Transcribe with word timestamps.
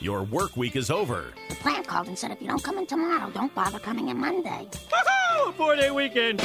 Your 0.00 0.24
work 0.24 0.56
week 0.58 0.76
is 0.76 0.90
over. 0.90 1.32
The 1.48 1.54
plant 1.54 1.86
called 1.86 2.08
and 2.08 2.18
said 2.18 2.30
if 2.30 2.42
you 2.42 2.48
don't 2.48 2.62
come 2.62 2.76
in 2.76 2.86
tomorrow, 2.86 3.30
don't 3.30 3.54
bother 3.54 3.78
coming 3.78 4.08
in 4.08 4.18
Monday. 4.18 4.68
Woohoo! 4.90 5.54
Four 5.54 5.74
day 5.76 5.90
weekend. 5.90 6.40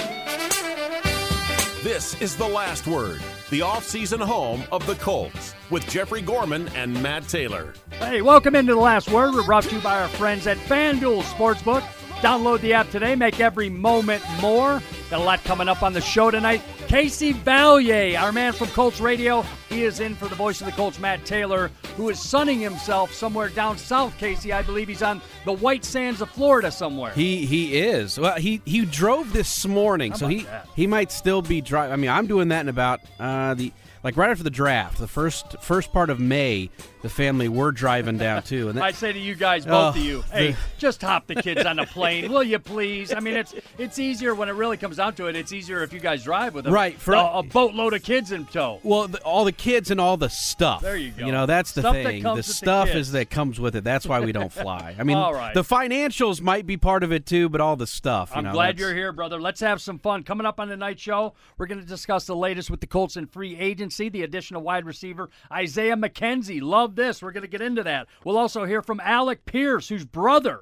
This 1.83 2.19
is 2.21 2.37
The 2.37 2.47
Last 2.47 2.87
Word, 2.87 3.19
the 3.49 3.61
off-season 3.63 4.21
home 4.21 4.63
of 4.71 4.85
the 4.85 4.95
Colts, 4.95 5.53
with 5.69 5.85
Jeffrey 5.89 6.21
Gorman 6.21 6.69
and 6.75 7.01
Matt 7.03 7.27
Taylor. 7.27 7.73
Hey, 7.99 8.21
welcome 8.21 8.55
into 8.55 8.73
The 8.73 8.79
Last 8.79 9.09
Word. 9.09 9.33
We're 9.33 9.43
brought 9.43 9.63
to 9.63 9.75
you 9.75 9.81
by 9.81 9.99
our 9.99 10.07
friends 10.07 10.47
at 10.47 10.57
FanDuel 10.57 11.23
Sportsbook. 11.23 11.81
Download 12.21 12.61
the 12.61 12.73
app 12.73 12.89
today. 12.91 13.15
Make 13.15 13.39
every 13.39 13.69
moment 13.69 14.23
more. 14.39 14.81
Got 15.09 15.21
a 15.21 15.23
lot 15.23 15.43
coming 15.43 15.67
up 15.67 15.81
on 15.81 15.93
the 15.93 16.01
show 16.01 16.29
tonight. 16.29 16.61
Casey 16.91 17.31
Vallier, 17.31 18.19
our 18.19 18.33
man 18.33 18.51
from 18.51 18.67
Colts 18.67 18.99
Radio, 18.99 19.45
he 19.69 19.85
is 19.85 20.01
in 20.01 20.13
for 20.13 20.27
the 20.27 20.35
voice 20.35 20.59
of 20.59 20.65
the 20.65 20.73
Colts, 20.73 20.99
Matt 20.99 21.23
Taylor, 21.25 21.71
who 21.95 22.09
is 22.09 22.19
sunning 22.19 22.59
himself 22.59 23.13
somewhere 23.13 23.47
down 23.47 23.77
south. 23.77 24.17
Casey, 24.17 24.51
I 24.51 24.61
believe 24.61 24.89
he's 24.89 25.01
on 25.01 25.21
the 25.45 25.53
White 25.53 25.85
Sands 25.85 26.19
of 26.19 26.29
Florida 26.31 26.69
somewhere. 26.69 27.13
He 27.13 27.45
he 27.45 27.79
is. 27.79 28.19
Well, 28.19 28.35
he 28.35 28.61
he 28.65 28.83
drove 28.83 29.31
this 29.31 29.65
morning, 29.65 30.11
How 30.11 30.17
so 30.17 30.27
he 30.27 30.43
that? 30.43 30.67
he 30.75 30.85
might 30.85 31.13
still 31.13 31.41
be 31.41 31.61
driving. 31.61 31.93
I 31.93 31.95
mean, 31.95 32.09
I'm 32.09 32.27
doing 32.27 32.49
that 32.49 32.59
in 32.59 32.67
about 32.67 32.99
uh, 33.21 33.53
the 33.53 33.71
like 34.03 34.17
right 34.17 34.29
after 34.29 34.43
the 34.43 34.49
draft, 34.49 34.97
the 34.97 35.07
first 35.07 35.61
first 35.61 35.93
part 35.93 36.09
of 36.09 36.19
May. 36.19 36.69
The 37.01 37.09
family 37.09 37.49
were 37.49 37.71
driving 37.71 38.17
down 38.17 38.43
too, 38.43 38.69
and 38.69 38.77
that, 38.77 38.83
I 38.83 38.91
say 38.91 39.11
to 39.11 39.19
you 39.19 39.33
guys, 39.35 39.65
both 39.65 39.95
Oh, 39.95 39.99
of 39.99 40.05
you, 40.05 40.23
hey, 40.31 40.51
the- 40.51 40.57
just 40.77 41.01
hop 41.01 41.25
the 41.27 41.35
kids 41.35 41.65
on 41.65 41.79
a 41.79 41.85
plane, 41.85 42.31
will 42.31 42.43
you 42.43 42.59
please? 42.59 43.11
I 43.13 43.19
mean, 43.19 43.35
it's 43.35 43.55
it's 43.77 43.97
easier 43.99 44.35
when 44.35 44.49
it 44.49 44.53
really 44.53 44.77
comes 44.77 44.97
down 44.97 45.15
to 45.15 45.25
it. 45.27 45.35
It's 45.35 45.51
easier 45.51 45.81
if 45.83 45.93
you 45.93 45.99
guys 45.99 46.23
drive 46.23 46.53
with 46.53 46.65
them. 46.65 46.73
Right, 46.73 46.97
for- 46.99 47.13
a, 47.15 47.39
a 47.39 47.43
boatload 47.43 47.93
of 47.93 48.03
kids 48.03 48.31
in 48.31 48.45
tow. 48.45 48.79
well, 48.83 49.07
the, 49.07 49.19
all 49.23 49.45
the 49.45 49.51
kids 49.51 49.89
and 49.91 49.99
all 49.99 50.15
the 50.17 50.29
stuff. 50.29 50.81
There 50.81 50.95
you 50.95 51.11
go. 51.11 51.25
You 51.25 51.31
know, 51.31 51.45
that's 51.47 51.71
the 51.71 51.81
Stuff 51.81 51.93
thing. 51.95 52.21
comes 52.21 52.35
the 52.35 52.39
with 52.39 52.45
the 52.47 52.53
stuff 52.53 52.89
is 52.89 53.11
that 53.13 53.29
comes 53.31 53.59
with 53.59 53.75
it. 53.75 53.83
That's 53.83 54.05
why 54.05 54.19
we 54.19 54.31
don't 54.31 54.51
fly. 54.53 54.95
I 54.99 55.03
mean, 55.03 55.17
All 55.17 55.33
right. 55.33 55.53
the 55.53 55.63
financials 55.63 56.39
might 56.41 56.65
be 56.67 56.77
part 56.77 57.03
of 57.03 57.11
it 57.11 57.25
too, 57.25 57.49
but 57.49 57.61
all 57.61 57.75
the 57.75 57.87
stuff. 57.87 58.29
You 58.31 58.37
I'm 58.37 58.43
know, 58.45 58.51
glad 58.53 58.77
you're 58.79 58.93
here, 58.93 59.11
brother. 59.11 59.41
Let's 59.41 59.61
have 59.61 59.81
some 59.81 59.97
fun. 59.99 60.23
Coming 60.23 60.45
up 60.45 60.59
on 60.59 60.69
the 60.69 60.77
night 60.77 60.99
show, 60.99 61.33
we're 61.57 61.65
going 61.67 61.79
to 61.81 61.85
discuss 61.87 62.25
the 62.25 62.35
latest 62.35 62.69
with 62.69 62.79
the 62.79 62.87
Colts 62.87 63.17
in 63.17 63.25
free 63.25 63.57
agency, 63.57 64.07
the 64.09 64.21
addition 64.21 64.55
of 64.55 64.61
wide 64.63 64.85
receiver 64.85 65.29
Isaiah 65.51 65.95
McKenzie. 65.95 66.61
Love 66.61 66.90
this. 66.95 67.21
We're 67.21 67.31
going 67.31 67.41
to 67.43 67.47
get 67.49 67.61
into 67.61 67.83
that. 67.83 68.07
We'll 68.23 68.37
also 68.37 68.65
hear 68.65 68.81
from 68.81 68.99
Alec 68.99 69.45
Pierce, 69.45 69.89
whose 69.89 70.05
brother, 70.05 70.61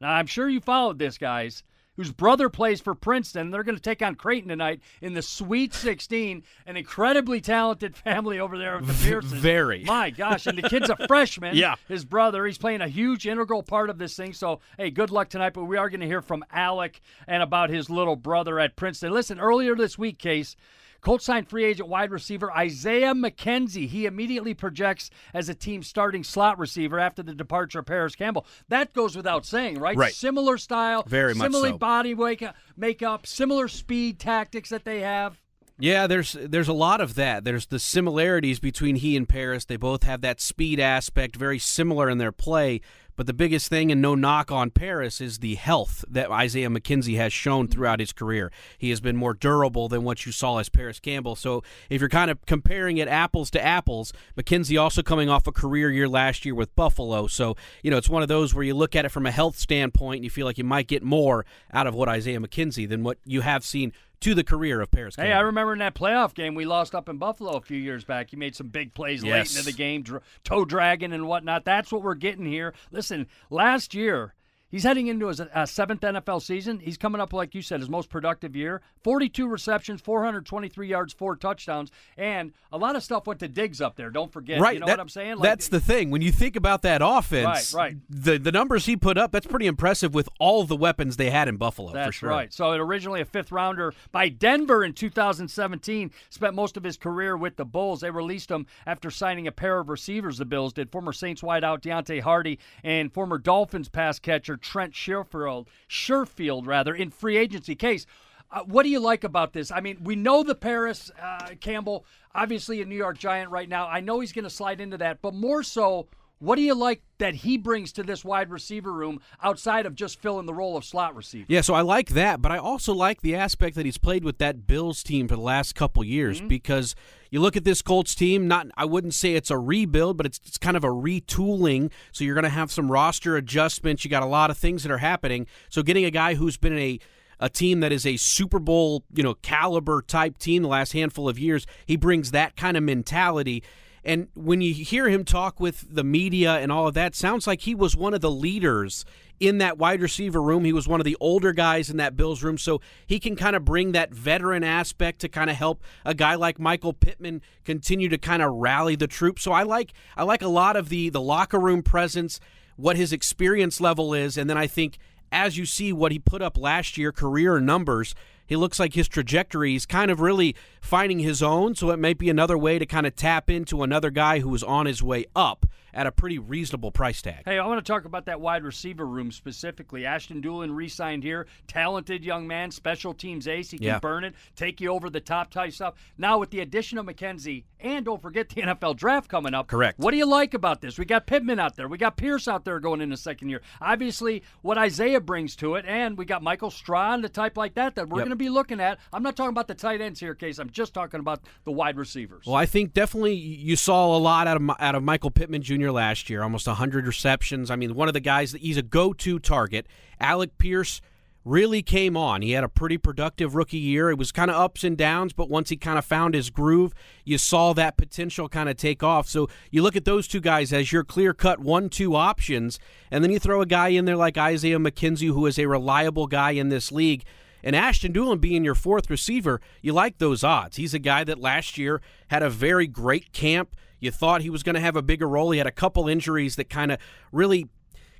now 0.00 0.10
I'm 0.10 0.26
sure 0.26 0.48
you 0.48 0.60
followed 0.60 0.98
this, 0.98 1.18
guys, 1.18 1.62
whose 1.96 2.12
brother 2.12 2.48
plays 2.48 2.80
for 2.80 2.94
Princeton. 2.94 3.50
They're 3.50 3.64
going 3.64 3.74
to 3.74 3.82
take 3.82 4.02
on 4.02 4.14
Creighton 4.14 4.48
tonight 4.50 4.80
in 5.02 5.14
the 5.14 5.22
Sweet 5.22 5.74
16. 5.74 6.44
An 6.64 6.76
incredibly 6.76 7.40
talented 7.40 7.96
family 8.04 8.38
over 8.38 8.56
there 8.56 8.78
with 8.78 8.86
the 8.86 9.08
Pearsons. 9.08 9.32
very. 9.40 9.82
My 9.82 10.10
gosh, 10.10 10.46
and 10.46 10.56
the 10.56 10.68
kid's 10.68 10.90
a 10.90 10.96
freshman. 11.08 11.56
Yeah. 11.56 11.74
His 11.88 12.04
brother, 12.04 12.46
he's 12.46 12.56
playing 12.58 12.82
a 12.82 12.88
huge 12.88 13.26
integral 13.26 13.64
part 13.64 13.90
of 13.90 13.98
this 13.98 14.14
thing. 14.14 14.32
So, 14.32 14.60
hey, 14.76 14.90
good 14.90 15.10
luck 15.10 15.28
tonight. 15.28 15.54
But 15.54 15.64
we 15.64 15.76
are 15.76 15.90
going 15.90 16.00
to 16.00 16.06
hear 16.06 16.22
from 16.22 16.44
Alec 16.52 17.00
and 17.26 17.42
about 17.42 17.70
his 17.70 17.90
little 17.90 18.14
brother 18.16 18.60
at 18.60 18.76
Princeton. 18.76 19.12
Listen, 19.12 19.40
earlier 19.40 19.74
this 19.74 19.98
week, 19.98 20.18
Case, 20.20 20.54
Colts 21.00 21.24
signed 21.24 21.48
free 21.48 21.64
agent 21.64 21.88
wide 21.88 22.10
receiver 22.10 22.52
Isaiah 22.52 23.14
McKenzie. 23.14 23.88
He 23.88 24.06
immediately 24.06 24.54
projects 24.54 25.10
as 25.32 25.48
a 25.48 25.54
team 25.54 25.82
starting 25.82 26.24
slot 26.24 26.58
receiver 26.58 26.98
after 26.98 27.22
the 27.22 27.34
departure 27.34 27.78
of 27.80 27.86
Paris 27.86 28.14
Campbell. 28.14 28.46
That 28.68 28.92
goes 28.92 29.16
without 29.16 29.46
saying, 29.46 29.78
right? 29.78 29.96
Right. 29.96 30.12
Similar 30.12 30.58
style, 30.58 31.04
Very 31.06 31.34
much 31.34 31.46
similar 31.46 31.70
so. 31.70 31.78
body 31.78 32.14
wake 32.14 32.44
makeup, 32.76 33.26
similar 33.26 33.68
speed 33.68 34.18
tactics 34.18 34.70
that 34.70 34.84
they 34.84 35.00
have. 35.00 35.38
Yeah, 35.80 36.08
there's 36.08 36.32
there's 36.32 36.66
a 36.66 36.72
lot 36.72 37.00
of 37.00 37.14
that. 37.14 37.44
There's 37.44 37.66
the 37.66 37.78
similarities 37.78 38.58
between 38.58 38.96
he 38.96 39.16
and 39.16 39.28
Paris. 39.28 39.64
They 39.64 39.76
both 39.76 40.02
have 40.02 40.22
that 40.22 40.40
speed 40.40 40.80
aspect, 40.80 41.36
very 41.36 41.60
similar 41.60 42.10
in 42.10 42.18
their 42.18 42.32
play. 42.32 42.80
But 43.18 43.26
the 43.26 43.34
biggest 43.34 43.66
thing, 43.66 43.90
and 43.90 44.00
no 44.00 44.14
knock 44.14 44.52
on 44.52 44.70
Paris, 44.70 45.20
is 45.20 45.40
the 45.40 45.56
health 45.56 46.04
that 46.08 46.30
Isaiah 46.30 46.68
McKenzie 46.68 47.16
has 47.16 47.32
shown 47.32 47.64
mm-hmm. 47.64 47.72
throughout 47.72 47.98
his 47.98 48.12
career. 48.12 48.52
He 48.78 48.90
has 48.90 49.00
been 49.00 49.16
more 49.16 49.34
durable 49.34 49.88
than 49.88 50.04
what 50.04 50.24
you 50.24 50.30
saw 50.30 50.58
as 50.58 50.68
Paris 50.68 51.00
Campbell. 51.00 51.34
So 51.34 51.64
if 51.90 52.00
you're 52.00 52.08
kind 52.08 52.30
of 52.30 52.46
comparing 52.46 52.98
it 52.98 53.08
apples 53.08 53.50
to 53.50 53.60
apples, 53.64 54.12
McKenzie 54.36 54.80
also 54.80 55.02
coming 55.02 55.28
off 55.28 55.48
a 55.48 55.52
career 55.52 55.90
year 55.90 56.08
last 56.08 56.44
year 56.44 56.54
with 56.54 56.72
Buffalo. 56.76 57.26
So, 57.26 57.56
you 57.82 57.90
know, 57.90 57.96
it's 57.96 58.08
one 58.08 58.22
of 58.22 58.28
those 58.28 58.54
where 58.54 58.62
you 58.62 58.74
look 58.74 58.94
at 58.94 59.04
it 59.04 59.08
from 59.08 59.26
a 59.26 59.32
health 59.32 59.58
standpoint 59.58 60.18
and 60.18 60.24
you 60.24 60.30
feel 60.30 60.46
like 60.46 60.56
you 60.56 60.62
might 60.62 60.86
get 60.86 61.02
more 61.02 61.44
out 61.72 61.88
of 61.88 61.96
what 61.96 62.08
Isaiah 62.08 62.38
McKenzie 62.38 62.88
than 62.88 63.02
what 63.02 63.18
you 63.24 63.40
have 63.40 63.64
seen 63.64 63.92
to 64.20 64.34
the 64.34 64.42
career 64.44 64.80
of 64.80 64.90
Paris 64.90 65.16
Campbell. 65.16 65.30
Hey, 65.30 65.36
I 65.36 65.40
remember 65.40 65.72
in 65.72 65.78
that 65.78 65.94
playoff 65.94 66.34
game 66.34 66.54
we 66.54 66.64
lost 66.64 66.94
up 66.94 67.08
in 67.08 67.18
Buffalo 67.18 67.52
a 67.56 67.60
few 67.60 67.78
years 67.78 68.04
back. 68.04 68.30
He 68.30 68.36
made 68.36 68.56
some 68.56 68.68
big 68.68 68.94
plays 68.94 69.22
late 69.22 69.30
Yes. 69.30 69.56
into 69.56 69.64
the 69.70 69.76
game, 69.76 70.02
dr- 70.02 70.22
toe 70.44 70.64
dragging 70.64 71.12
and 71.12 71.26
whatnot. 71.28 71.64
That's 71.64 71.92
what 71.92 72.02
we're 72.02 72.14
getting 72.14 72.44
here. 72.46 72.74
Listen, 72.90 73.26
last 73.50 73.94
year 73.94 74.34
he's 74.70 74.84
heading 74.84 75.06
into 75.08 75.26
his 75.28 75.40
uh, 75.40 75.66
seventh 75.66 76.00
NFL 76.02 76.42
season. 76.42 76.80
He's 76.80 76.96
coming 76.98 77.20
up, 77.20 77.32
like 77.32 77.54
you 77.54 77.62
said, 77.62 77.80
his 77.80 77.88
most 77.88 78.08
productive 78.10 78.54
year. 78.56 78.80
Forty-two 79.02 79.46
receptions, 79.48 80.00
423 80.00 80.88
yards, 80.88 81.12
four 81.12 81.36
touchdowns, 81.36 81.90
and 82.16 82.52
a 82.72 82.78
lot 82.78 82.96
of 82.96 83.02
stuff 83.02 83.26
went 83.26 83.40
to 83.40 83.48
Diggs 83.48 83.80
up 83.80 83.96
there. 83.96 84.10
Don't 84.10 84.32
forget, 84.32 84.60
Right, 84.60 84.74
You 84.74 84.80
know 84.80 84.86
that- 84.86 84.92
what 84.98 85.00
I'm 85.00 85.08
saying? 85.08 85.36
Like, 85.36 85.42
that's 85.42 85.68
the 85.68 85.80
thing. 85.80 86.10
When 86.10 86.20
you 86.22 86.32
think 86.32 86.56
about 86.56 86.82
that 86.82 87.00
offense, 87.02 87.74
Right, 87.74 87.92
right. 87.92 87.96
The 88.10 88.38
the 88.38 88.52
numbers 88.52 88.86
he 88.86 88.96
put 88.96 89.16
up, 89.16 89.32
that's 89.32 89.46
pretty 89.46 89.66
impressive 89.66 90.14
with 90.14 90.28
all 90.38 90.64
the 90.64 90.76
weapons 90.76 91.16
they 91.16 91.30
had 91.30 91.48
in 91.48 91.56
Buffalo. 91.56 91.92
That's 91.92 92.06
for 92.08 92.12
sure. 92.12 92.28
right. 92.30 92.52
So 92.52 92.72
it 92.72 92.78
originally 92.80 93.20
a 93.20 93.24
fifth 93.24 93.50
rounder 93.52 93.94
by 94.12 94.28
Denver 94.28 94.84
in 94.84 94.92
2017. 94.92 96.10
Spent 96.30 96.54
most 96.54 96.76
of 96.76 96.84
his 96.84 96.96
career 96.96 97.36
with 97.36 97.56
the 97.56 97.64
Bulls. 97.64 98.00
They 98.00 98.10
released 98.10 98.50
him 98.50 98.66
after 98.86 99.10
signing 99.10 99.46
a 99.46 99.52
pair 99.52 99.78
of 99.78 99.88
receivers. 99.88 100.38
The 100.38 100.44
Bills 100.44 100.72
did. 100.72 100.90
Former 100.90 101.12
Saints 101.12 101.42
wideout 101.42 101.80
Deonte 101.80 102.20
Harty 102.20 102.58
and 102.84 103.12
former 103.12 103.38
Dolphins 103.38 103.88
pass 103.88 104.18
catcher 104.18 104.56
Trent 104.60 104.92
Sherfield, 104.94 105.66
Sherfield 105.88 106.66
rather, 106.66 106.94
in 106.94 107.10
free 107.10 107.36
agency 107.36 107.74
case. 107.74 108.06
Uh, 108.50 108.60
what 108.64 108.82
do 108.84 108.88
you 108.88 108.98
like 109.00 109.24
about 109.24 109.52
this? 109.52 109.70
I 109.70 109.80
mean, 109.80 109.98
we 110.02 110.16
know 110.16 110.42
the 110.42 110.54
Paris 110.54 111.10
uh, 111.22 111.50
Campbell, 111.60 112.06
obviously 112.34 112.80
a 112.80 112.84
New 112.86 112.96
York 112.96 113.18
Giant 113.18 113.50
right 113.50 113.68
now. 113.68 113.86
I 113.86 114.00
know 114.00 114.20
he's 114.20 114.32
going 114.32 114.44
to 114.44 114.50
slide 114.50 114.80
into 114.80 114.96
that, 114.98 115.20
but 115.20 115.34
more 115.34 115.62
so, 115.62 116.08
what 116.38 116.56
do 116.56 116.62
you 116.62 116.74
like 116.74 117.02
that 117.18 117.34
he 117.34 117.58
brings 117.58 117.92
to 117.92 118.02
this 118.02 118.24
wide 118.24 118.48
receiver 118.48 118.90
room 118.92 119.20
outside 119.42 119.84
of 119.84 119.94
just 119.94 120.18
filling 120.22 120.46
the 120.46 120.54
role 120.54 120.78
of 120.78 120.84
slot 120.84 121.14
receiver? 121.14 121.44
Yeah, 121.48 121.60
so 121.60 121.74
I 121.74 121.82
like 121.82 122.10
that, 122.10 122.40
but 122.40 122.50
I 122.50 122.56
also 122.56 122.94
like 122.94 123.20
the 123.20 123.34
aspect 123.34 123.76
that 123.76 123.84
he's 123.84 123.98
played 123.98 124.24
with 124.24 124.38
that 124.38 124.66
Bills 124.66 125.02
team 125.02 125.28
for 125.28 125.34
the 125.36 125.42
last 125.42 125.74
couple 125.74 126.02
years 126.02 126.38
Mm-hmm. 126.38 126.48
because 126.48 126.94
you 127.30 127.40
look 127.40 127.56
at 127.56 127.64
this 127.64 127.82
Colts 127.82 128.14
team, 128.14 128.48
not 128.48 128.66
I 128.76 128.84
wouldn't 128.84 129.14
say 129.14 129.34
it's 129.34 129.50
a 129.50 129.58
rebuild, 129.58 130.16
but 130.16 130.26
it's, 130.26 130.40
it's 130.46 130.58
kind 130.58 130.76
of 130.76 130.84
a 130.84 130.88
retooling. 130.88 131.90
So 132.12 132.24
you're 132.24 132.34
going 132.34 132.44
to 132.44 132.50
have 132.50 132.72
some 132.72 132.90
roster 132.90 133.36
adjustments. 133.36 134.04
You 134.04 134.10
got 134.10 134.22
a 134.22 134.26
lot 134.26 134.50
of 134.50 134.58
things 134.58 134.82
that 134.82 134.92
are 134.92 134.98
happening. 134.98 135.46
So 135.68 135.82
getting 135.82 136.04
a 136.04 136.10
guy 136.10 136.34
who's 136.34 136.56
been 136.56 136.72
in 136.72 136.78
a 136.78 137.00
a 137.40 137.48
team 137.48 137.80
that 137.80 137.92
is 137.92 138.04
a 138.04 138.16
Super 138.16 138.58
Bowl, 138.58 139.04
you 139.14 139.22
know, 139.22 139.34
caliber 139.34 140.02
type 140.02 140.38
team 140.38 140.62
the 140.62 140.68
last 140.68 140.92
handful 140.92 141.28
of 141.28 141.38
years, 141.38 141.66
he 141.86 141.96
brings 141.96 142.32
that 142.32 142.56
kind 142.56 142.76
of 142.76 142.82
mentality. 142.82 143.62
And 144.08 144.28
when 144.34 144.62
you 144.62 144.72
hear 144.72 145.06
him 145.10 145.22
talk 145.22 145.60
with 145.60 145.94
the 145.94 146.02
media 146.02 146.54
and 146.54 146.72
all 146.72 146.88
of 146.88 146.94
that, 146.94 147.14
sounds 147.14 147.46
like 147.46 147.60
he 147.60 147.74
was 147.74 147.94
one 147.94 148.14
of 148.14 148.22
the 148.22 148.30
leaders 148.30 149.04
in 149.38 149.58
that 149.58 149.76
wide 149.76 150.00
receiver 150.00 150.40
room. 150.40 150.64
He 150.64 150.72
was 150.72 150.88
one 150.88 150.98
of 150.98 151.04
the 151.04 151.16
older 151.20 151.52
guys 151.52 151.90
in 151.90 151.98
that 151.98 152.16
Bills 152.16 152.42
room, 152.42 152.56
so 152.56 152.80
he 153.06 153.20
can 153.20 153.36
kind 153.36 153.54
of 153.54 153.66
bring 153.66 153.92
that 153.92 154.10
veteran 154.10 154.64
aspect 154.64 155.20
to 155.20 155.28
kind 155.28 155.50
of 155.50 155.56
help 155.56 155.82
a 156.06 156.14
guy 156.14 156.36
like 156.36 156.58
Michael 156.58 156.94
Pittman 156.94 157.42
continue 157.66 158.08
to 158.08 158.16
kind 158.16 158.40
of 158.40 158.54
rally 158.54 158.96
the 158.96 159.06
troops. 159.06 159.42
So 159.42 159.52
I 159.52 159.62
like 159.62 159.92
I 160.16 160.22
like 160.22 160.40
a 160.40 160.48
lot 160.48 160.74
of 160.74 160.88
the 160.88 161.10
the 161.10 161.20
locker 161.20 161.60
room 161.60 161.82
presence, 161.82 162.40
what 162.76 162.96
his 162.96 163.12
experience 163.12 163.78
level 163.78 164.14
is, 164.14 164.38
and 164.38 164.48
then 164.48 164.56
I 164.56 164.66
think 164.66 164.96
as 165.30 165.58
you 165.58 165.66
see 165.66 165.92
what 165.92 166.12
he 166.12 166.18
put 166.18 166.40
up 166.40 166.56
last 166.56 166.96
year, 166.96 167.12
career 167.12 167.60
numbers, 167.60 168.14
he 168.48 168.56
looks 168.56 168.80
like 168.80 168.94
his 168.94 169.06
trajectory 169.06 169.76
is 169.76 169.86
kind 169.86 170.10
of 170.10 170.18
really 170.20 170.56
finding 170.80 171.20
his 171.20 171.42
own. 171.42 171.76
So 171.76 171.90
it 171.90 171.98
might 172.00 172.18
be 172.18 172.28
another 172.30 172.58
way 172.58 172.80
to 172.80 172.86
kind 172.86 173.06
of 173.06 173.14
tap 173.14 173.48
into 173.48 173.84
another 173.84 174.10
guy 174.10 174.40
who 174.40 174.52
is 174.56 174.64
on 174.64 174.86
his 174.86 175.02
way 175.02 175.26
up 175.36 175.66
at 175.94 176.06
a 176.06 176.12
pretty 176.12 176.38
reasonable 176.38 176.92
price 176.92 177.20
tag. 177.22 177.42
Hey, 177.44 177.58
I 177.58 177.66
want 177.66 177.84
to 177.84 177.92
talk 177.92 178.04
about 178.04 178.26
that 178.26 178.40
wide 178.40 178.62
receiver 178.62 179.06
room 179.06 179.32
specifically. 179.32 180.04
Ashton 180.06 180.40
Dulin 180.42 180.74
re-signed 180.76 181.24
here, 181.24 181.46
talented 181.66 182.24
young 182.24 182.46
man, 182.46 182.70
special 182.70 183.14
teams 183.14 183.48
ace. 183.48 183.70
He 183.70 183.78
can 183.78 183.86
Yeah. 183.86 183.98
burn 183.98 184.22
it, 184.24 184.34
take 184.54 184.80
you 184.80 184.90
over 184.90 185.10
the 185.10 185.20
top 185.20 185.50
type 185.50 185.72
stuff. 185.72 185.94
Now 186.16 186.38
with 186.38 186.50
the 186.50 186.60
addition 186.60 186.98
of 186.98 187.06
McKenzie, 187.06 187.64
and 187.80 188.04
don't 188.04 188.20
forget 188.20 188.48
the 188.48 188.62
NFL 188.62 188.94
draft 188.94 189.28
coming 189.28 189.54
up. 189.54 189.66
Correct. 189.66 189.98
What 189.98 190.10
do 190.12 190.16
you 190.16 190.26
like 190.26 190.54
about 190.54 190.80
this? 190.80 190.98
We 190.98 191.04
got 191.04 191.26
Pittman 191.26 191.58
out 191.58 191.76
there, 191.76 191.88
we 191.88 191.98
got 191.98 192.16
Pierce 192.16 192.46
out 192.48 192.64
there 192.64 192.80
going 192.80 193.00
into 193.00 193.16
second 193.16 193.48
year. 193.48 193.62
Obviously, 193.80 194.42
what 194.62 194.78
Isaiah 194.78 195.20
brings 195.20 195.56
to 195.56 195.74
it, 195.76 195.84
and 195.86 196.16
we 196.16 196.24
got 196.24 196.42
Michael 196.42 196.70
Strachan, 196.70 197.22
the 197.22 197.28
type 197.28 197.56
like 197.56 197.74
that 197.74 197.94
that 197.96 198.08
we're 198.08 198.18
Yep. 198.18 198.24
going 198.26 198.30
to 198.30 198.36
be 198.38 198.48
looking 198.48 198.80
at. 198.80 198.98
I'm 199.12 199.22
not 199.22 199.36
talking 199.36 199.50
about 199.50 199.68
the 199.68 199.74
tight 199.74 200.00
ends 200.00 200.20
here, 200.20 200.34
case. 200.34 200.58
I'm 200.58 200.70
just 200.70 200.94
talking 200.94 201.20
about 201.20 201.42
the 201.64 201.72
wide 201.72 201.96
receivers. 201.96 202.46
Well, 202.46 202.56
I 202.56 202.66
think 202.66 202.94
definitely 202.94 203.34
you 203.34 203.76
saw 203.76 204.16
a 204.16 204.18
lot 204.18 204.46
out 204.46 204.56
of 204.56 204.70
out 204.80 204.94
of 204.94 205.02
Michael 205.02 205.30
Pittman 205.30 205.62
Jr. 205.62 205.90
last 205.90 206.30
year, 206.30 206.42
almost 206.42 206.66
100 206.66 207.06
receptions. 207.06 207.70
I 207.70 207.76
mean, 207.76 207.94
one 207.94 208.08
of 208.08 208.14
the 208.14 208.20
guys 208.20 208.52
that 208.52 208.62
he's 208.62 208.76
a 208.76 208.82
go-to 208.82 209.38
target. 209.38 209.86
Alec 210.20 210.58
Pierce 210.58 211.00
really 211.48 211.82
came 211.82 212.16
on. 212.16 212.42
He 212.42 212.52
had 212.52 212.64
a 212.64 212.68
pretty 212.68 212.98
productive 212.98 213.54
rookie 213.54 213.78
year. 213.78 214.10
It 214.10 214.18
was 214.18 214.32
kind 214.32 214.50
of 214.50 214.56
ups 214.56 214.84
and 214.84 214.96
downs, 214.96 215.32
but 215.32 215.48
once 215.48 215.70
he 215.70 215.76
kind 215.76 215.98
of 215.98 216.04
found 216.04 216.34
his 216.34 216.50
groove, 216.50 216.92
you 217.24 217.38
saw 217.38 217.72
that 217.72 217.96
potential 217.96 218.48
kind 218.48 218.68
of 218.68 218.76
take 218.76 219.02
off. 219.02 219.28
So 219.28 219.48
you 219.70 219.82
look 219.82 219.96
at 219.96 220.04
those 220.04 220.28
two 220.28 220.40
guys 220.40 220.72
as 220.72 220.92
your 220.92 221.04
clear 221.04 221.32
cut 221.32 221.58
one 221.58 221.88
two 221.88 222.14
options, 222.14 222.78
and 223.10 223.24
then 223.24 223.30
you 223.30 223.38
throw 223.38 223.60
a 223.60 223.66
guy 223.66 223.88
in 223.88 224.04
there 224.04 224.16
like 224.16 224.36
Isaiah 224.36 224.78
McKenzie, 224.78 225.32
who 225.32 225.46
is 225.46 225.58
a 225.58 225.66
reliable 225.66 226.26
guy 226.26 226.52
in 226.52 226.68
this 226.68 226.92
league. 226.92 227.24
And 227.68 227.76
Ashton 227.76 228.14
Dulin 228.14 228.40
being 228.40 228.64
your 228.64 228.74
fourth 228.74 229.10
receiver, 229.10 229.60
you 229.82 229.92
like 229.92 230.16
those 230.16 230.42
odds. 230.42 230.78
He's 230.78 230.94
a 230.94 230.98
guy 230.98 231.22
that 231.24 231.38
last 231.38 231.76
year 231.76 232.00
had 232.28 232.42
a 232.42 232.48
very 232.48 232.86
great 232.86 233.30
camp. 233.34 233.76
You 234.00 234.10
thought 234.10 234.40
he 234.40 234.48
was 234.48 234.62
going 234.62 234.76
to 234.76 234.80
have 234.80 234.96
a 234.96 235.02
bigger 235.02 235.28
role. 235.28 235.50
He 235.50 235.58
had 235.58 235.66
a 235.66 235.70
couple 235.70 236.08
injuries 236.08 236.56
that 236.56 236.70
kind 236.70 236.90
of 236.90 236.98
really 237.30 237.68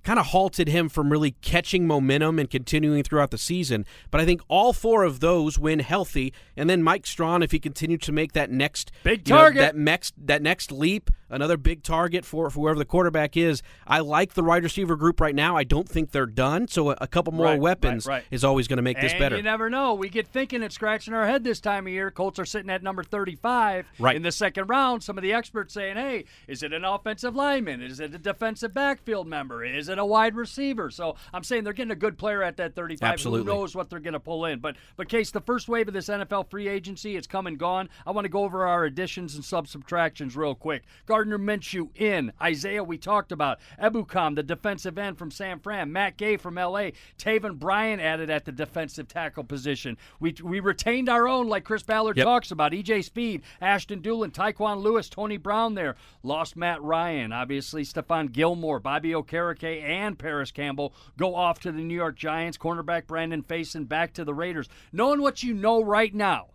kind 0.05 0.19
of 0.19 0.27
halted 0.27 0.69
him 0.69 0.91
from 0.91 1.11
really 1.11 1.31
catching 1.41 1.87
momentum 1.87 2.39
and 2.39 2.51
continuing 2.51 3.03
throughout 3.03 3.31
the 3.31 3.39
season. 3.39 3.87
But 4.11 4.21
I 4.21 4.27
think 4.27 4.43
all 4.49 4.75
four 4.75 5.03
of 5.03 5.21
those 5.21 5.59
win 5.59 5.79
healthy, 5.79 6.35
and 6.55 6.69
then 6.69 6.83
Mike 6.83 7.07
Strachan, 7.07 7.43
if 7.43 7.51
he 7.51 7.59
continued 7.59 8.03
to 8.03 8.13
make 8.13 8.35
that 8.35 8.51
next 8.51 8.93
big 9.03 9.25
target, 9.25 9.57
know, 9.57 9.63
that 9.63 9.77
next 9.77 10.13
that 10.27 10.43
next 10.43 10.71
leap, 10.71 11.11
another 11.31 11.57
big 11.57 11.83
target 11.83 12.25
for, 12.25 12.51
for 12.51 12.61
whoever 12.61 12.79
the 12.79 12.85
quarterback 12.85 13.37
is. 13.37 13.63
I 13.87 14.01
like 14.01 14.35
the 14.35 14.43
wide 14.43 14.63
receiver 14.63 14.97
group 14.97 15.21
right 15.21 15.35
now. 15.35 15.57
I 15.57 15.65
don't 15.65 15.89
think 15.89 16.11
they're 16.11 16.27
done, 16.27 16.69
so 16.69 16.91
a, 16.91 16.97
a 17.01 17.07
couple 17.07 17.33
more 17.33 17.47
right, 17.47 17.61
weapons 17.61 18.07
right, 18.07 18.15
right. 18.15 18.25
is 18.31 18.45
always 18.45 18.69
going 18.69 18.79
to 18.79 18.83
make 18.83 18.97
and 18.97 19.05
this 19.05 19.15
better. 19.15 19.37
You 19.37 19.43
never 19.43 19.71
know. 19.71 19.95
We 19.95 20.09
get 20.09 20.27
thinking 20.27 20.63
and 20.63 20.73
scratching 20.73 21.15
our 21.15 21.27
head 21.27 21.45
this 21.45 21.61
time 21.61 21.87
of 21.87 21.93
year. 21.93 22.11
Colts 22.11 22.39
are 22.39 22.45
sitting 22.45 22.71
at 22.71 22.83
number 22.83 23.03
35 23.03 23.87
right. 23.99 24.17
in 24.17 24.23
the 24.23 24.33
second 24.33 24.69
round. 24.69 25.03
Some 25.03 25.19
of 25.19 25.23
the 25.23 25.33
experts 25.33 25.75
saying, 25.75 25.97
"Hey, 25.97 26.25
is 26.47 26.63
it 26.63 26.73
an 26.73 26.85
offensive 26.85 27.35
lineman? 27.35 27.83
Is 27.83 28.01
it 28.01 28.15
a 28.15 28.19
defensive 28.19 28.75
backfield 28.75 29.27
member? 29.27 29.65
Is 29.65 29.89
it 29.89 29.99
a 29.99 30.05
wide 30.05 30.35
receiver?" 30.35 30.91
So 30.91 31.17
I'm 31.33 31.45
saying 31.45 31.65
they're 31.65 31.73
getting 31.73 31.93
a 31.93 31.97
good 31.97 32.19
player 32.19 32.43
at 32.43 32.57
that 32.57 32.75
35. 32.75 33.13
Absolutely. 33.13 33.53
Who 33.53 33.59
knows 33.59 33.75
what 33.75 33.91
they're 33.91 34.01
going 34.01 34.15
to 34.15 34.21
pull 34.21 34.45
in? 34.45 34.61
But 34.61 34.77
but 34.97 35.09
case 35.09 35.31
the 35.31 35.41
first 35.41 35.69
wave 35.69 35.89
of 35.89 35.95
this 35.95 36.09
NFL 36.09 36.51
free 36.51 36.69
agency, 36.69 37.17
it's 37.17 37.27
come 37.27 37.47
and 37.47 37.59
gone. 37.59 37.89
I 38.07 38.11
want 38.11 38.25
to 38.25 38.31
go 38.31 38.45
over 38.45 38.67
our 38.67 38.85
additions 38.85 39.35
and 39.35 39.45
sub 39.45 39.69
subtractions 39.69 40.37
real 40.37 40.55
quick. 40.55 40.85
Gardner 41.19 41.39
Minshew 41.41 41.89
in. 41.97 42.33
Isaiah, 42.41 42.85
we 42.85 42.97
talked 42.97 43.33
about. 43.33 43.59
Ebukam, 43.83 44.37
the 44.37 44.43
defensive 44.45 44.97
end 44.97 45.19
from 45.19 45.33
San 45.33 45.59
Fran. 45.59 45.93
Matt 45.93 46.17
Gay 46.17 46.37
from 46.37 46.55
LA. 46.55 46.91
Taven 47.19 47.59
Bryan 47.59 47.99
added 47.99 48.31
at 48.31 48.45
the 48.45 48.53
defensive 48.53 49.09
tackle 49.09 49.43
position. 49.43 49.97
We, 50.21 50.37
we 50.45 50.61
retained 50.61 51.09
our 51.09 51.27
own, 51.27 51.49
like 51.49 51.65
Chris 51.65 51.83
Ballard 51.83 52.17
yep. 52.17 52.25
talks 52.25 52.53
about. 52.53 52.71
EJ 52.71 53.03
Speed, 53.03 53.43
Ashton 53.61 54.01
Dulin, 54.01 54.31
Tyquan 54.31 54.81
Lewis, 54.81 55.09
Tony 55.09 55.39
Brown 55.39 55.75
there. 55.75 55.97
Lost 56.23 56.57
Matt 56.57 56.81
Ryan. 56.83 57.33
Obviously, 57.33 57.83
Stephon 57.83 58.31
Gilmore, 58.31 58.79
Bobby 58.79 59.11
Okereke, 59.11 59.83
and 59.83 60.17
Paris 60.17 60.53
Campbell 60.53 60.95
go 61.17 61.35
off 61.35 61.59
to 61.59 61.73
the 61.73 61.83
New 61.83 61.97
York 61.97 62.15
Giants. 62.15 62.57
Cornerback 62.57 63.09
Brandon 63.09 63.43
Facyson 63.43 63.89
back 63.89 64.13
to 64.13 64.25
the 64.25 64.35
Raiders. 64.35 64.69
Knowing 64.93 65.21
what 65.21 65.43
you 65.43 65.53
know 65.53 65.83
right 65.83 66.15
now, 66.15 66.51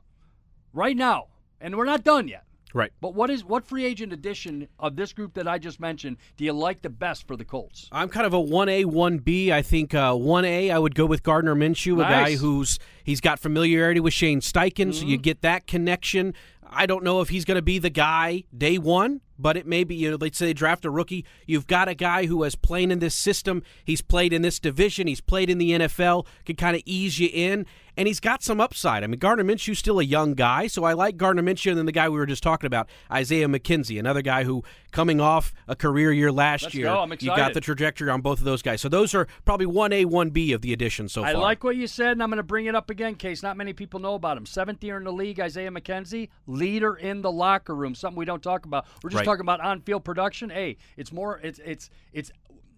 right 0.71 0.95
now, 0.95 1.27
and 1.59 1.75
we're 1.75 1.83
not 1.83 2.05
done 2.05 2.29
yet. 2.29 2.45
Right. 2.73 2.91
But 2.99 3.13
what 3.13 3.29
is 3.29 3.45
what 3.45 3.65
free 3.65 3.85
agent 3.85 4.11
addition 4.11 4.67
of 4.79 4.95
this 4.95 5.13
group 5.13 5.35
that 5.35 5.47
I 5.47 5.59
just 5.59 5.79
mentioned 5.79 6.17
do 6.37 6.43
you 6.43 6.53
like 6.53 6.81
the 6.81 6.89
best 6.89 7.27
for 7.27 7.37
the 7.37 7.45
Colts? 7.45 7.87
I'm 7.91 8.09
kind 8.09 8.25
of 8.25 8.33
a 8.33 8.41
1A, 8.41 8.85
1B. 8.85 9.51
I 9.51 9.61
think 9.61 9.93
uh, 9.93 10.13
1A, 10.13 10.71
I 10.71 10.79
would 10.79 10.95
go 10.95 11.05
with 11.05 11.23
Gardner 11.23 11.55
Minshew, 11.55 11.97
nice. 11.97 12.07
a 12.07 12.09
guy 12.09 12.35
who's 12.37 12.79
he's 13.03 13.21
got 13.21 13.39
familiarity 13.39 13.99
with 13.99 14.13
Shane 14.13 14.41
Steichen, 14.41 14.71
mm-hmm. 14.71 14.91
so 14.91 15.05
you 15.05 15.17
get 15.17 15.41
that 15.41 15.67
connection. 15.67 16.33
I 16.75 16.87
don't 16.87 17.03
know 17.03 17.21
if 17.21 17.29
he's 17.29 17.45
going 17.45 17.55
to 17.55 17.61
be 17.61 17.77
the 17.77 17.91
guy 17.91 18.45
day 18.55 18.79
one, 18.79 19.21
but 19.37 19.57
it 19.57 19.67
may 19.67 19.83
be, 19.83 19.95
you 19.95 20.09
know, 20.09 20.17
let's 20.19 20.39
say 20.39 20.47
they 20.47 20.53
draft 20.53 20.85
a 20.85 20.89
rookie. 20.89 21.23
You've 21.45 21.67
got 21.67 21.87
a 21.87 21.93
guy 21.93 22.25
who 22.25 22.41
has 22.43 22.55
played 22.55 22.91
in 22.91 22.97
this 22.97 23.13
system. 23.13 23.61
He's 23.85 24.01
played 24.01 24.33
in 24.33 24.41
this 24.41 24.59
division. 24.59 25.05
He's 25.05 25.21
played 25.21 25.51
in 25.51 25.59
the 25.59 25.71
NFL, 25.71 26.25
can 26.45 26.55
kind 26.55 26.75
of 26.75 26.81
ease 26.85 27.19
you 27.19 27.29
in 27.31 27.67
and 27.97 28.07
he's 28.07 28.19
got 28.19 28.43
some 28.43 28.59
upside. 28.59 29.03
I 29.03 29.07
mean, 29.07 29.19
Gardner 29.19 29.43
Minshew's 29.43 29.79
still 29.79 29.99
a 29.99 30.03
young 30.03 30.33
guy, 30.33 30.67
so 30.67 30.83
I 30.83 30.93
like 30.93 31.17
Gardner 31.17 31.43
Minshew 31.43 31.69
and 31.69 31.77
then 31.77 31.85
the 31.85 31.91
guy 31.91 32.09
we 32.09 32.17
were 32.17 32.25
just 32.25 32.43
talking 32.43 32.67
about, 32.67 32.89
Isaiah 33.11 33.47
McKenzie, 33.47 33.99
another 33.99 34.21
guy 34.21 34.43
who 34.43 34.63
coming 34.91 35.19
off 35.19 35.53
a 35.67 35.75
career 35.75 36.11
year 36.11 36.31
last 36.31 36.63
Let's 36.63 36.75
year. 36.75 36.85
Go. 36.85 37.01
I'm 37.01 37.11
you 37.19 37.27
got 37.35 37.53
the 37.53 37.61
trajectory 37.61 38.09
on 38.09 38.21
both 38.21 38.39
of 38.39 38.45
those 38.45 38.61
guys. 38.61 38.81
So 38.81 38.89
those 38.89 39.13
are 39.13 39.27
probably 39.45 39.65
1A, 39.65 40.05
1B 40.05 40.53
of 40.53 40.61
the 40.61 40.73
addition 40.73 41.09
so 41.09 41.21
far. 41.21 41.31
I 41.31 41.33
like 41.33 41.63
what 41.63 41.75
you 41.75 41.87
said, 41.87 42.13
and 42.13 42.23
I'm 42.23 42.29
going 42.29 42.37
to 42.37 42.43
bring 42.43 42.65
it 42.65 42.75
up 42.75 42.89
again 42.89 43.15
case 43.15 43.43
not 43.43 43.57
many 43.57 43.73
people 43.73 43.99
know 43.99 44.15
about 44.15 44.37
him. 44.37 44.45
Seventh 44.45 44.83
year 44.83 44.97
in 44.97 45.03
the 45.03 45.13
league, 45.13 45.39
Isaiah 45.39 45.71
McKenzie, 45.71 46.29
leader 46.47 46.95
in 46.95 47.21
the 47.21 47.31
locker 47.31 47.75
room, 47.75 47.95
something 47.95 48.17
we 48.17 48.25
don't 48.25 48.43
talk 48.43 48.65
about. 48.65 48.85
We're 49.03 49.09
just 49.09 49.19
right. 49.21 49.25
talking 49.25 49.41
about 49.41 49.61
on-field 49.61 50.03
production. 50.03 50.49
Hey, 50.49 50.77
it's 50.97 51.11
more, 51.11 51.39
it's, 51.43 51.59
it's, 51.63 51.89
it's, 52.11 52.31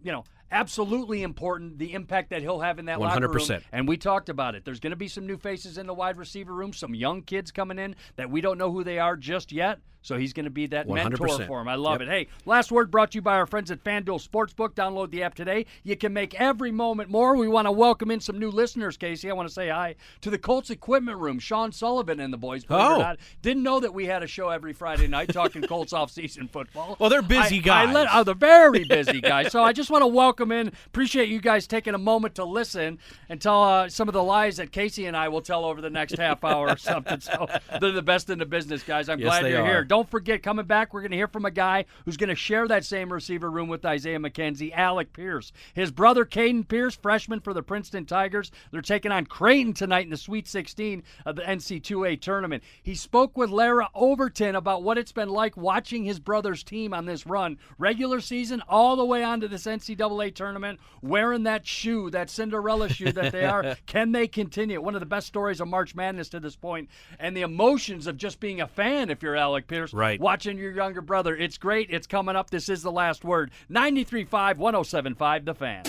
you 0.03 0.11
know, 0.11 0.23
absolutely 0.51 1.23
important 1.23 1.77
the 1.77 1.93
impact 1.93 2.29
that 2.29 2.41
he'll 2.41 2.59
have 2.59 2.79
in 2.79 2.85
that 2.85 2.99
100%. 2.99 3.01
locker 3.01 3.27
room. 3.27 3.61
And 3.71 3.87
we 3.87 3.97
talked 3.97 4.29
about 4.29 4.55
it. 4.55 4.65
There's 4.65 4.79
going 4.79 4.91
to 4.91 4.97
be 4.97 5.07
some 5.07 5.25
new 5.25 5.37
faces 5.37 5.77
in 5.77 5.87
the 5.87 5.93
wide 5.93 6.17
receiver 6.17 6.53
room, 6.53 6.73
some 6.73 6.93
young 6.95 7.21
kids 7.21 7.51
coming 7.51 7.79
in 7.79 7.95
that 8.15 8.29
we 8.29 8.41
don't 8.41 8.57
know 8.57 8.71
who 8.71 8.83
they 8.83 8.99
are 8.99 9.15
just 9.17 9.51
yet. 9.51 9.79
So 10.05 10.19
he's 10.19 10.33
going 10.33 10.43
to 10.43 10.51
be 10.51 10.67
that 10.67 10.87
100%. 10.87 10.95
mentor 10.95 11.45
for 11.47 11.61
him. 11.61 11.67
I 11.67 11.73
love 11.73 11.99
yep. 11.99 12.01
it. 12.01 12.07
Hey, 12.07 12.27
last 12.45 12.71
word 12.71 12.91
brought 12.91 13.11
to 13.11 13.15
you 13.15 13.23
by 13.23 13.37
our 13.37 13.47
friends 13.47 13.71
at 13.71 13.83
FanDuel 13.83 14.23
Sportsbook. 14.23 14.75
Download 14.75 15.09
the 15.09 15.23
app 15.23 15.33
today. 15.33 15.65
You 15.81 15.95
can 15.95 16.13
make 16.13 16.39
every 16.39 16.71
moment 16.71 17.09
more. 17.09 17.35
We 17.35 17.47
want 17.47 17.65
to 17.65 17.71
welcome 17.71 18.11
in 18.11 18.19
some 18.19 18.37
new 18.37 18.51
listeners, 18.51 18.97
Casey. 18.97 19.31
I 19.31 19.33
want 19.33 19.47
to 19.47 19.53
say 19.53 19.69
hi 19.69 19.95
to 20.21 20.29
the 20.29 20.37
Colts 20.37 20.69
Equipment 20.69 21.17
Room, 21.17 21.39
Sean 21.39 21.71
Sullivan 21.71 22.19
and 22.19 22.31
the 22.31 22.37
boys. 22.37 22.65
Oh. 22.69 22.99
Not, 22.99 23.17
didn't 23.41 23.63
know 23.63 23.79
that 23.79 23.95
we 23.95 24.05
had 24.05 24.21
a 24.21 24.27
show 24.27 24.49
every 24.49 24.73
Friday 24.73 25.07
night 25.07 25.33
talking 25.33 25.61
Colts 25.67 25.91
off-season 25.91 26.49
football. 26.49 26.97
Well, 26.99 27.09
they're 27.09 27.23
busy 27.23 27.57
I, 27.57 27.61
guys. 27.61 27.89
I 27.89 27.91
let, 27.91 28.07
oh, 28.13 28.23
they're 28.23 28.35
very 28.35 28.83
busy 28.83 29.21
guys. 29.21 29.51
so 29.51 29.63
I 29.63 29.73
just 29.73 29.89
want 29.89 30.03
to 30.03 30.07
welcome 30.07 30.44
in. 30.51 30.71
Appreciate 30.87 31.29
you 31.29 31.39
guys 31.39 31.67
taking 31.67 31.93
a 31.93 31.99
moment 31.99 32.35
to 32.35 32.45
listen 32.45 32.99
and 33.29 33.41
tell 33.41 33.63
uh, 33.63 33.89
some 33.89 34.07
of 34.07 34.13
the 34.13 34.23
lies 34.23 34.57
that 34.57 34.71
Casey 34.71 35.05
and 35.05 35.15
I 35.15 35.27
will 35.29 35.41
tell 35.41 35.65
over 35.65 35.81
the 35.81 35.89
next 35.89 36.17
half 36.17 36.43
hour 36.43 36.69
or 36.69 36.77
something. 36.77 37.19
So 37.19 37.47
they're 37.79 37.91
the 37.91 38.01
best 38.01 38.29
in 38.29 38.39
the 38.39 38.45
business, 38.45 38.83
guys. 38.83 39.09
I'm 39.09 39.19
yes, 39.19 39.27
glad 39.27 39.49
you're 39.49 39.61
are. 39.61 39.65
here. 39.65 39.83
Don't 39.83 40.09
forget, 40.09 40.43
coming 40.43 40.65
back 40.65 40.93
we're 40.93 41.01
going 41.01 41.11
to 41.11 41.17
hear 41.17 41.27
from 41.27 41.45
a 41.45 41.51
guy 41.51 41.85
who's 42.05 42.17
going 42.17 42.29
to 42.29 42.35
share 42.35 42.67
that 42.67 42.85
same 42.85 43.11
receiver 43.11 43.49
room 43.49 43.67
with 43.67 43.85
Isaiah 43.85 44.19
McKenzie, 44.19 44.73
Alec 44.73 45.13
Pierce. 45.13 45.51
His 45.73 45.91
brother, 45.91 46.25
Caden 46.25 46.67
Pierce, 46.67 46.95
freshman 46.95 47.39
for 47.39 47.53
the 47.53 47.63
Princeton 47.63 48.05
Tigers. 48.05 48.51
They're 48.71 48.81
taking 48.81 49.11
on 49.11 49.25
Creighton 49.25 49.73
tonight 49.73 50.05
in 50.05 50.11
the 50.11 50.17
Sweet 50.17 50.47
16 50.47 51.03
of 51.25 51.35
the 51.35 51.41
NC2A 51.41 52.21
tournament. 52.21 52.63
He 52.81 52.95
spoke 52.95 53.37
with 53.37 53.49
Larra 53.49 53.89
Overton 53.93 54.55
about 54.55 54.83
what 54.83 54.97
it's 54.97 55.11
been 55.11 55.29
like 55.29 55.57
watching 55.57 56.03
his 56.03 56.19
brother's 56.19 56.63
team 56.63 56.93
on 56.93 57.05
this 57.05 57.25
run, 57.25 57.57
regular 57.77 58.21
season, 58.21 58.61
all 58.67 58.95
the 58.95 59.05
way 59.05 59.23
on 59.23 59.41
to 59.41 59.47
this 59.47 59.65
NCAA 59.65 60.24
tournament, 60.31 60.79
wearing 61.01 61.43
that 61.43 61.65
shoe, 61.65 62.09
that 62.11 62.29
Cinderella 62.29 62.89
shoe 62.89 63.11
that 63.11 63.31
they 63.31 63.45
are. 63.45 63.75
Can 63.85 64.11
they 64.11 64.27
continue? 64.27 64.81
One 64.81 64.95
of 64.95 64.99
the 64.99 65.05
best 65.05 65.27
stories 65.27 65.61
of 65.61 65.67
March 65.67 65.95
Madness 65.95 66.29
to 66.29 66.39
this 66.39 66.55
point, 66.55 66.89
and 67.19 67.35
the 67.35 67.41
emotions 67.41 68.07
of 68.07 68.17
just 68.17 68.39
being 68.39 68.61
a 68.61 68.67
fan 68.67 69.09
if 69.09 69.21
you're 69.21 69.35
Alec 69.35 69.67
Pierce, 69.67 69.93
right. 69.93 70.19
watching 70.19 70.57
your 70.57 70.71
younger 70.71 71.01
brother. 71.01 71.35
It's 71.35 71.57
great. 71.57 71.89
It's 71.89 72.07
coming 72.07 72.35
up. 72.35 72.49
This 72.49 72.69
is 72.69 72.81
the 72.81 72.91
last 72.91 73.23
word. 73.23 73.51
93.5, 73.69 74.27
107.5, 74.55 75.45
The 75.45 75.53
Fan. 75.53 75.83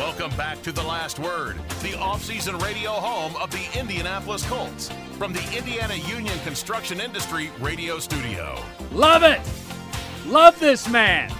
Welcome 0.00 0.34
back 0.36 0.62
to 0.62 0.72
The 0.72 0.82
Last 0.82 1.18
Word, 1.18 1.56
the 1.82 1.98
off-season 1.98 2.56
radio 2.58 2.90
home 2.92 3.36
of 3.36 3.50
the 3.50 3.78
Indianapolis 3.78 4.46
Colts 4.46 4.88
from 5.18 5.32
the 5.32 5.42
Indiana 5.54 5.94
Union 5.94 6.38
Construction 6.40 7.00
Industry 7.00 7.50
radio 7.60 7.98
studio. 7.98 8.58
Love 8.92 9.24
it. 9.24 9.40
Love 10.26 10.58
this 10.58 10.88
man. 10.88 11.30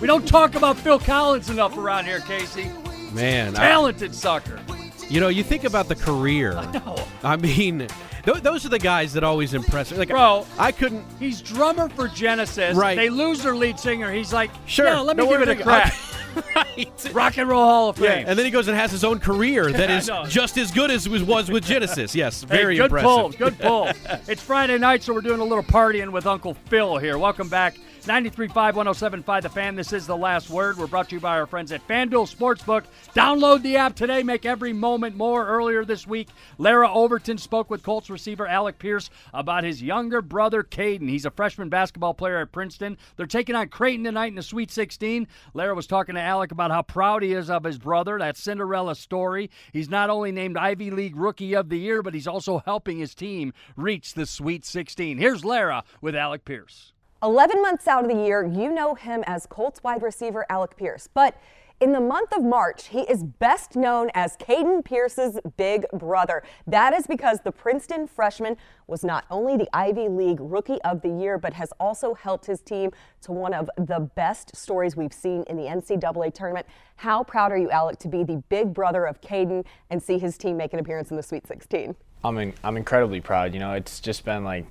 We 0.00 0.06
don't 0.06 0.26
talk 0.26 0.54
about 0.54 0.76
Phil 0.76 0.98
Collins 0.98 1.50
enough 1.50 1.76
around 1.76 2.06
here, 2.06 2.20
Casey. 2.20 2.70
Man, 3.12 3.54
talented 3.54 4.10
I, 4.10 4.14
sucker. 4.14 4.60
You 5.08 5.20
know, 5.20 5.28
you 5.28 5.42
think 5.42 5.64
about 5.64 5.88
the 5.88 5.94
career. 5.94 6.56
I 6.56 6.70
know. 6.72 6.96
I 7.22 7.36
mean, 7.36 7.88
th- 8.24 8.42
those 8.42 8.66
are 8.66 8.68
the 8.68 8.78
guys 8.78 9.14
that 9.14 9.24
always 9.24 9.54
impress 9.54 9.90
me. 9.90 9.96
Like, 9.96 10.08
Bro, 10.08 10.46
I 10.58 10.70
couldn't. 10.70 11.04
He's 11.18 11.40
drummer 11.40 11.88
for 11.88 12.08
Genesis. 12.08 12.76
Right. 12.76 12.96
They 12.96 13.08
lose 13.08 13.42
their 13.42 13.56
lead 13.56 13.80
singer. 13.80 14.12
He's 14.12 14.32
like, 14.32 14.50
sure. 14.66 14.86
Yeah, 14.86 15.00
let 15.00 15.16
me 15.16 15.24
no, 15.24 15.30
give 15.30 15.42
it 15.42 15.48
a 15.48 15.56
crack. 15.62 15.94
right. 16.54 17.10
Rock 17.12 17.38
and 17.38 17.48
Roll 17.48 17.64
Hall 17.64 17.88
of 17.88 17.96
Fame. 17.96 18.04
Yeah, 18.04 18.24
and 18.28 18.38
then 18.38 18.44
he 18.44 18.50
goes 18.50 18.68
and 18.68 18.76
has 18.76 18.90
his 18.90 19.02
own 19.02 19.18
career 19.18 19.72
that 19.72 19.90
is 19.90 20.10
just 20.30 20.58
as 20.58 20.70
good 20.70 20.90
as 20.90 21.06
it 21.06 21.22
was 21.26 21.50
with 21.50 21.64
Genesis. 21.64 22.14
Yes, 22.14 22.42
very 22.42 22.74
hey, 22.74 22.82
good 22.82 22.84
impressive. 22.86 23.08
pull, 23.08 23.28
good 23.30 23.58
pull. 23.58 23.88
it's 24.28 24.42
Friday 24.42 24.76
night, 24.78 25.02
so 25.02 25.14
we're 25.14 25.22
doing 25.22 25.40
a 25.40 25.44
little 25.44 25.64
partying 25.64 26.12
with 26.12 26.26
Uncle 26.26 26.54
Phil 26.66 26.98
here. 26.98 27.16
Welcome 27.18 27.48
back. 27.48 27.76
93.5, 28.08 28.72
107.5 28.72 29.42
The 29.42 29.48
Fan. 29.50 29.76
This 29.76 29.92
is 29.92 30.06
The 30.06 30.16
Last 30.16 30.48
Word. 30.48 30.78
We're 30.78 30.86
brought 30.86 31.10
to 31.10 31.16
you 31.16 31.20
by 31.20 31.38
our 31.38 31.44
friends 31.44 31.72
at 31.72 31.86
FanDuel 31.86 32.34
Sportsbook. 32.34 32.84
Download 33.14 33.60
the 33.60 33.76
app 33.76 33.96
today. 33.96 34.22
Make 34.22 34.46
every 34.46 34.72
moment 34.72 35.14
more. 35.14 35.46
Earlier 35.46 35.84
this 35.84 36.06
week, 36.06 36.30
Larra 36.56 36.90
Overton 36.90 37.36
spoke 37.36 37.68
with 37.68 37.82
Colts 37.82 38.08
receiver 38.08 38.46
Alec 38.46 38.78
Pierce 38.78 39.10
about 39.34 39.62
his 39.62 39.82
younger 39.82 40.22
brother, 40.22 40.62
Caden. 40.62 41.10
He's 41.10 41.26
a 41.26 41.30
freshman 41.30 41.68
basketball 41.68 42.14
player 42.14 42.38
at 42.38 42.50
Princeton. 42.50 42.96
They're 43.18 43.26
taking 43.26 43.54
on 43.54 43.68
Creighton 43.68 44.04
tonight 44.04 44.28
in 44.28 44.36
the 44.36 44.42
Sweet 44.42 44.70
16. 44.70 45.28
Larra 45.52 45.74
was 45.74 45.86
talking 45.86 46.14
to 46.14 46.22
Alec 46.22 46.50
about 46.50 46.70
how 46.70 46.80
proud 46.80 47.22
he 47.22 47.34
is 47.34 47.50
of 47.50 47.64
his 47.64 47.78
brother, 47.78 48.18
that 48.18 48.38
Cinderella 48.38 48.94
story. 48.94 49.50
He's 49.74 49.90
not 49.90 50.08
only 50.08 50.32
named 50.32 50.56
Ivy 50.56 50.90
League 50.90 51.16
Rookie 51.16 51.54
of 51.54 51.68
the 51.68 51.78
Year, 51.78 52.02
but 52.02 52.14
he's 52.14 52.26
also 52.26 52.62
helping 52.64 53.00
his 53.00 53.14
team 53.14 53.52
reach 53.76 54.14
the 54.14 54.24
Sweet 54.24 54.64
16. 54.64 55.18
Here's 55.18 55.44
Larra 55.44 55.84
with 56.00 56.16
Alec 56.16 56.46
Pierce. 56.46 56.94
11 57.22 57.60
months 57.60 57.88
out 57.88 58.04
of 58.04 58.10
the 58.10 58.24
year, 58.24 58.46
you 58.46 58.70
know 58.72 58.94
him 58.94 59.24
as 59.26 59.44
Colts 59.46 59.82
wide 59.82 60.02
receiver 60.02 60.46
Alec 60.48 60.76
Pierce. 60.76 61.08
But 61.12 61.36
In 61.80 61.92
the 61.92 62.00
month 62.00 62.32
of 62.32 62.42
March, 62.42 62.88
he 62.88 63.02
is 63.02 63.22
best 63.22 63.76
known 63.76 64.10
as 64.12 64.36
Caden 64.36 64.84
Pierce's 64.84 65.38
big 65.56 65.86
brother. 65.92 66.42
That 66.66 66.92
is 66.92 67.06
because 67.06 67.38
the 67.44 67.52
Princeton 67.52 68.08
freshman 68.08 68.56
was 68.88 69.04
not 69.04 69.26
only 69.30 69.56
the 69.56 69.68
Ivy 69.72 70.08
League 70.08 70.40
Rookie 70.40 70.82
of 70.82 71.02
the 71.02 71.08
Year, 71.08 71.38
but 71.38 71.52
has 71.52 71.72
also 71.78 72.14
helped 72.14 72.46
his 72.46 72.60
team 72.62 72.90
to 73.20 73.30
one 73.30 73.54
of 73.54 73.70
the 73.76 74.00
best 74.16 74.56
stories 74.56 74.96
we've 74.96 75.12
seen 75.12 75.44
in 75.44 75.56
the 75.56 75.66
NCAA 75.66 76.34
tournament. 76.34 76.66
How 76.96 77.22
proud 77.22 77.52
are 77.52 77.58
you, 77.58 77.70
Alec, 77.70 78.00
to 78.00 78.08
be 78.08 78.24
the 78.24 78.42
big 78.48 78.74
brother 78.74 79.04
of 79.04 79.20
Caden 79.20 79.64
and 79.88 80.02
see 80.02 80.18
his 80.18 80.36
team 80.36 80.56
make 80.56 80.72
an 80.72 80.80
appearance 80.80 81.12
in 81.12 81.16
the 81.16 81.22
Sweet 81.22 81.46
16? 81.46 81.94
I'm 82.24 82.52
I'm 82.64 82.76
incredibly 82.76 83.20
proud. 83.20 83.54
You 83.54 83.60
know, 83.60 83.74
it's 83.74 84.00
just 84.00 84.24
been 84.24 84.42
like 84.42 84.66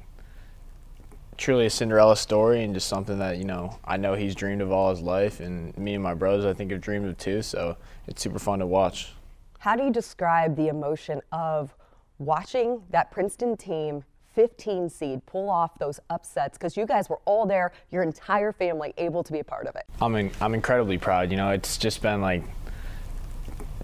truly 1.38 1.67
a 1.67 1.70
Cinderella 1.70 2.17
story 2.17 2.63
and 2.63 2.74
just 2.74 2.88
something 2.88 3.20
that 3.20 3.38
you 3.38 3.46
know 3.46 3.77
I 3.86 3.98
know 3.98 4.15
he's 4.15 4.36
dreamed 4.36 4.62
of 4.62 4.72
all 4.72 4.89
his 4.89 5.01
life, 5.01 5.39
and 5.39 5.77
me 5.77 5.94
and 5.94 6.03
my 6.03 6.13
brothers 6.13 6.46
I 6.46 6.53
think 6.53 6.72
have 6.72 6.82
dreamed 6.82 7.08
of 7.08 7.17
too. 7.17 7.41
So 7.41 7.77
it's 8.08 8.22
super 8.22 8.39
fun 8.39 8.60
to 8.60 8.65
watch. 8.65 9.13
How 9.60 9.75
do 9.75 9.84
you 9.84 9.91
describe 9.91 10.56
the 10.56 10.67
emotion 10.67 11.22
of 11.32 11.74
watching 12.20 12.82
that 12.89 13.12
Princeton 13.12 13.58
team 13.58 14.03
15 14.34 14.88
seed 14.89 15.25
pull 15.25 15.50
off 15.50 15.79
those 15.79 16.00
upsets 16.12 16.58
because 16.58 16.77
you 16.77 16.86
guys 16.86 17.10
were 17.10 17.20
all 17.25 17.46
there, 17.48 17.72
your 17.89 18.03
entire 18.03 18.51
family 18.51 18.94
able 18.98 19.24
to 19.24 19.34
be 19.34 19.39
a 19.39 19.44
part 19.44 19.65
of 19.65 19.75
it? 19.75 19.84
I'm 20.00 20.15
in, 20.15 20.32
I'm 20.39 20.53
incredibly 20.53 20.98
proud. 21.00 21.32
You 21.32 21.38
know, 21.38 21.50
it's 21.50 21.77
just 21.77 22.03
been 22.03 22.22
like 22.22 22.44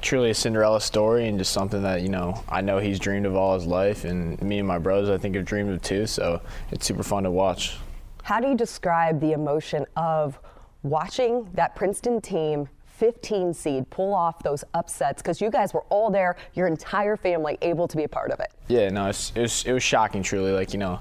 truly 0.04 0.30
a 0.30 0.34
Cinderella 0.34 0.82
story 0.82 1.28
and 1.28 1.40
just 1.40 1.52
something 1.52 1.82
that 1.82 2.02
you 2.02 2.10
know 2.10 2.44
I 2.48 2.62
know 2.62 2.78
he's 2.78 3.00
dreamed 3.00 3.26
of 3.26 3.36
all 3.36 3.56
his 3.56 3.66
life, 3.66 4.06
and 4.06 4.40
me 4.42 4.60
and 4.60 4.68
my 4.68 4.78
brothers 4.78 5.10
I 5.10 5.18
think 5.18 5.36
have 5.36 5.46
dreamed 5.46 5.72
of 5.72 5.82
too. 5.82 6.06
So 6.06 6.42
it's 6.72 6.86
super 6.86 7.04
fun 7.04 7.24
to 7.24 7.32
watch. 7.32 7.78
How 8.24 8.40
do 8.40 8.48
you 8.48 8.56
describe 8.56 9.20
the 9.20 9.32
emotion 9.32 9.86
of 9.96 10.40
watching 10.84 11.50
that 11.54 11.76
Princeton 11.76 12.22
team 12.22 12.70
15 12.86 13.54
seed 13.54 13.90
pull 13.90 14.14
off 14.14 14.42
those 14.44 14.64
upsets 14.74 15.22
because 15.22 15.42
you 15.42 15.50
guys 15.50 15.74
were 15.74 15.84
all 15.90 16.10
there, 16.10 16.38
your 16.54 16.68
entire 16.68 17.18
family 17.18 17.58
able 17.62 17.88
to 17.88 17.98
be 17.98 18.04
a 18.04 18.08
part 18.08 18.32
of 18.32 18.40
it? 18.40 18.52
Yeah, 18.68 18.90
no, 18.90 19.06
it 19.06 19.36
was, 19.36 19.64
it 19.66 19.74
was 19.74 19.84
shocking, 19.84 20.24
truly. 20.24 20.52
Like, 20.52 20.72
you 20.74 20.80
know, 20.80 21.00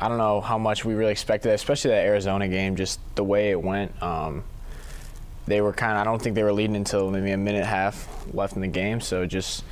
I 0.00 0.08
don't 0.08 0.18
know 0.18 0.40
how 0.40 0.56
much 0.56 0.84
we 0.84 0.94
really 0.94 1.12
expected, 1.12 1.52
especially 1.52 1.90
that 1.90 2.04
Arizona 2.04 2.48
game, 2.48 2.76
just 2.76 3.00
the 3.16 3.24
way 3.24 3.50
it 3.50 3.60
went. 3.60 4.00
Um, 4.02 4.44
they 5.46 5.60
were 5.60 5.72
kind 5.72 5.92
of, 5.92 5.98
I 5.98 6.04
don't 6.04 6.20
think 6.20 6.34
they 6.34 6.42
were 6.42 6.52
leading 6.52 6.76
until 6.76 7.10
maybe 7.10 7.30
a 7.30 7.36
minute 7.36 7.58
and 7.58 7.66
a 7.66 7.70
half 7.70 8.26
left 8.32 8.54
in 8.54 8.60
the 8.60 8.68
game. 8.68 9.00
So 9.00 9.26
just 9.26 9.64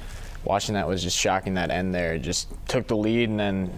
watching 0.45 0.75
that 0.75 0.87
was 0.87 1.03
just 1.03 1.19
shocking 1.19 1.55
that 1.55 1.71
end 1.71 1.95
there. 1.95 2.19
Just 2.19 2.49
took 2.69 2.87
the 2.87 2.97
lead 2.97 3.29
and 3.29 3.39
then 3.39 3.71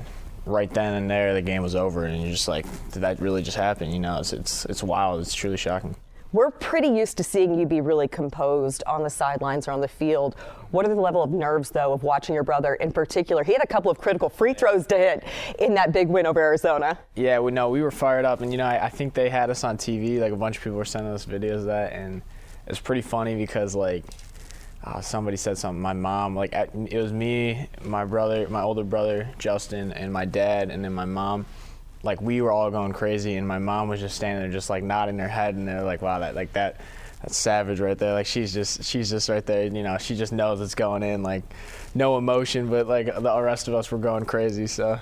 right 0.44 0.72
then 0.72 0.94
and 0.94 1.10
there 1.10 1.34
the 1.34 1.42
game 1.42 1.62
was 1.62 1.74
over 1.74 2.04
and 2.04 2.20
you're 2.22 2.30
just 2.30 2.48
like, 2.48 2.66
did 2.92 3.02
that 3.02 3.20
really 3.20 3.42
just 3.42 3.56
happen? 3.56 3.90
You 3.90 3.98
know, 3.98 4.18
it's, 4.18 4.32
it's, 4.32 4.64
it's 4.66 4.82
wild. 4.82 5.20
It's 5.20 5.34
truly 5.34 5.56
shocking. 5.56 5.96
We're 6.37 6.50
pretty 6.50 6.88
used 6.88 7.16
to 7.16 7.25
seeing 7.25 7.59
you 7.59 7.64
be 7.64 7.81
really 7.81 8.09
composed 8.09 8.83
on 8.87 9.02
the 9.02 9.09
sidelines 9.09 9.66
or 9.66 9.71
on 9.71 9.81
the 9.81 9.88
field. 9.88 10.37
What 10.71 10.85
are 10.85 10.95
the 10.95 11.00
level 11.00 11.23
of 11.23 11.31
nerves, 11.31 11.71
though, 11.71 11.95
of 11.95 12.02
watching 12.02 12.35
your 12.35 12.45
brother 12.45 12.75
in 12.75 12.93
particular? 12.93 13.43
He 13.43 13.55
had 13.55 13.64
a 13.64 13.66
couple 13.66 13.90
of 13.90 13.97
critical 13.97 14.28
free 14.28 14.52
throws 14.52 14.87
to 14.88 14.99
hit 14.99 15.25
in 15.59 15.73
that 15.76 15.95
big 15.95 16.09
win 16.09 16.26
over 16.26 16.38
Arizona. 16.38 16.99
Yeah, 17.14 17.38
we 17.38 17.52
know 17.52 17.71
we 17.71 17.81
were 17.81 17.90
fired 17.90 18.26
up, 18.26 18.43
and 18.43 18.52
you 18.52 18.59
know, 18.59 18.66
I, 18.66 18.85
I 18.85 18.88
think 18.90 19.14
they 19.14 19.31
had 19.31 19.49
us 19.49 19.64
on 19.64 19.78
TV. 19.78 20.21
Like 20.21 20.35
a 20.35 20.37
bunch 20.37 20.59
of 20.59 20.62
people 20.62 20.76
were 20.76 20.85
sending 20.85 21.11
us 21.11 21.25
videos 21.25 21.61
of 21.61 21.64
that, 21.64 21.95
and 21.95 22.21
it's 22.66 22.81
pretty 22.81 23.00
funny 23.00 23.35
because 23.35 23.75
like 23.75 24.05
uh, 24.85 25.00
somebody 25.00 25.38
said 25.38 25.57
something. 25.57 25.81
My 25.81 25.95
mom, 25.95 26.37
like 26.37 26.52
it 26.52 27.00
was 27.00 27.14
me, 27.14 27.66
my 27.83 28.05
brother, 28.05 28.47
my 28.50 28.61
older 28.61 28.85
brother 28.85 29.26
Justin, 29.38 29.90
and 29.93 30.12
my 30.12 30.26
dad, 30.26 30.71
and 30.71 30.85
then 30.85 30.93
my 30.93 31.07
mom 31.07 31.47
like 32.06 32.22
we 32.22 32.40
were 32.40 32.52
all 32.52 32.70
going 32.70 32.92
crazy, 32.92 33.36
and 33.36 33.46
my 33.46 33.58
mom 33.58 33.88
was 33.88 34.00
just 34.00 34.16
standing 34.16 34.42
there, 34.42 34.50
just 34.50 34.70
like 34.70 34.82
nodding 34.82 35.18
her 35.18 35.28
head, 35.28 35.54
and 35.56 35.68
they're 35.68 35.82
like, 35.82 36.02
"Wow, 36.02 36.20
that 36.20 36.34
like 36.34 36.52
that." 36.54 36.80
That's 37.22 37.36
savage 37.36 37.80
right 37.80 37.96
there. 37.96 38.12
Like 38.12 38.26
she's 38.26 38.52
just 38.52 38.84
she's 38.84 39.10
just 39.10 39.28
right 39.28 39.44
there. 39.44 39.64
You 39.64 39.82
know, 39.82 39.96
she 39.98 40.14
just 40.16 40.32
knows 40.32 40.60
it's 40.60 40.75
going 40.75 41.02
in. 41.02 41.22
Like 41.22 41.42
no 41.94 42.18
emotion, 42.18 42.68
but 42.68 42.86
like 42.86 43.06
the 43.06 43.40
rest 43.40 43.68
of 43.68 43.75
us 43.75 43.90
were 43.90 43.98
going 43.98 44.26
crazy. 44.26 44.66
So 44.66 44.98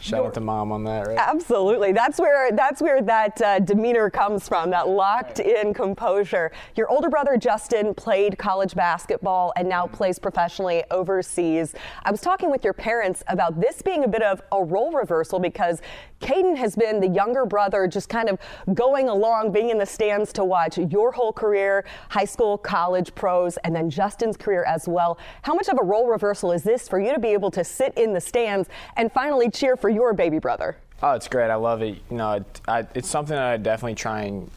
Shout 0.00 0.24
out 0.24 0.34
to 0.34 0.40
mom 0.40 0.72
on 0.72 0.84
that, 0.84 1.06
right? 1.06 1.18
Absolutely. 1.18 1.92
That's 1.92 2.18
where 2.18 2.50
that's 2.52 2.80
where 2.80 3.02
that 3.02 3.40
uh, 3.42 3.58
demeanor 3.58 4.08
comes 4.10 4.48
from, 4.48 4.70
that 4.70 4.88
locked 4.88 5.40
in 5.40 5.74
composure. 5.74 6.52
Your 6.74 6.88
older 6.88 7.08
brother 7.08 7.36
Justin 7.36 7.94
played 7.94 8.38
college 8.38 8.74
basketball 8.74 9.52
and 9.56 9.68
now 9.68 9.86
plays 9.86 10.18
professionally 10.18 10.84
overseas. 10.90 11.74
I 12.04 12.10
was 12.10 12.20
talking 12.20 12.50
with 12.50 12.64
your 12.64 12.72
parents 12.72 13.22
about 13.28 13.60
this 13.60 13.82
being 13.82 14.04
a 14.04 14.08
bit 14.08 14.22
of 14.22 14.40
a 14.52 14.64
role 14.64 14.92
reversal 14.92 15.38
because 15.38 15.82
Caden 16.20 16.56
has 16.56 16.76
been 16.76 17.00
the 17.00 17.08
younger 17.08 17.46
brother 17.46 17.86
just 17.86 18.08
kind 18.08 18.28
of 18.28 18.38
going 18.74 19.08
along, 19.08 19.52
being 19.52 19.70
in 19.70 19.78
the 19.78 19.86
stands 19.86 20.32
to 20.34 20.44
watch 20.44 20.78
your 20.78 21.12
whole 21.12 21.32
career, 21.32 21.84
high 22.10 22.24
school, 22.24 22.58
college, 22.58 23.14
pros, 23.14 23.56
and 23.58 23.74
then 23.74 23.90
Justin's 23.90 24.36
career 24.36 24.64
as 24.64 24.86
well. 24.86 25.18
How 25.42 25.54
much 25.54 25.68
of 25.68 25.78
a 25.80 25.84
role 25.84 26.06
reversal 26.06 26.52
is 26.52 26.62
this 26.62 26.88
for 26.88 27.00
you 27.00 27.12
to 27.12 27.18
be 27.18 27.28
able 27.28 27.50
to 27.52 27.64
sit 27.64 27.94
in 27.96 28.12
the 28.12 28.20
stands 28.20 28.68
and 28.96 29.10
finally 29.10 29.50
cheer 29.50 29.76
for 29.76 29.88
your 29.88 30.12
baby 30.12 30.38
brother? 30.38 30.76
Oh, 31.02 31.12
it's 31.12 31.28
great. 31.28 31.50
I 31.50 31.54
love 31.54 31.80
it. 31.80 31.98
You 32.10 32.16
know, 32.16 32.32
it, 32.32 32.60
I, 32.68 32.86
it's 32.94 33.08
something 33.08 33.34
that 33.34 33.46
I 33.46 33.56
definitely 33.56 33.94
try 33.94 34.22
and, 34.24 34.50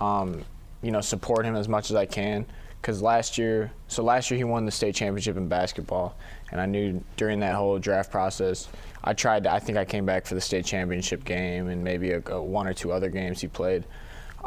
um, 0.00 0.44
you 0.82 0.90
know, 0.90 1.02
support 1.02 1.44
him 1.44 1.54
as 1.54 1.68
much 1.68 1.90
as 1.90 1.96
I 1.96 2.06
can. 2.06 2.46
Because 2.80 3.02
last 3.02 3.36
year, 3.36 3.70
so 3.88 4.02
last 4.02 4.30
year 4.30 4.38
he 4.38 4.44
won 4.44 4.64
the 4.64 4.72
state 4.72 4.94
championship 4.94 5.36
in 5.36 5.48
basketball, 5.48 6.16
and 6.50 6.60
I 6.60 6.66
knew 6.66 7.02
during 7.16 7.40
that 7.40 7.54
whole 7.54 7.78
draft 7.78 8.10
process, 8.10 8.68
I 9.02 9.14
tried. 9.14 9.44
To, 9.44 9.52
I 9.52 9.58
think 9.58 9.78
I 9.78 9.84
came 9.84 10.04
back 10.04 10.26
for 10.26 10.34
the 10.34 10.40
state 10.40 10.64
championship 10.64 11.24
game 11.24 11.68
and 11.68 11.82
maybe 11.82 12.12
a, 12.12 12.22
a 12.26 12.42
one 12.42 12.66
or 12.66 12.74
two 12.74 12.92
other 12.92 13.08
games 13.08 13.40
he 13.40 13.48
played. 13.48 13.84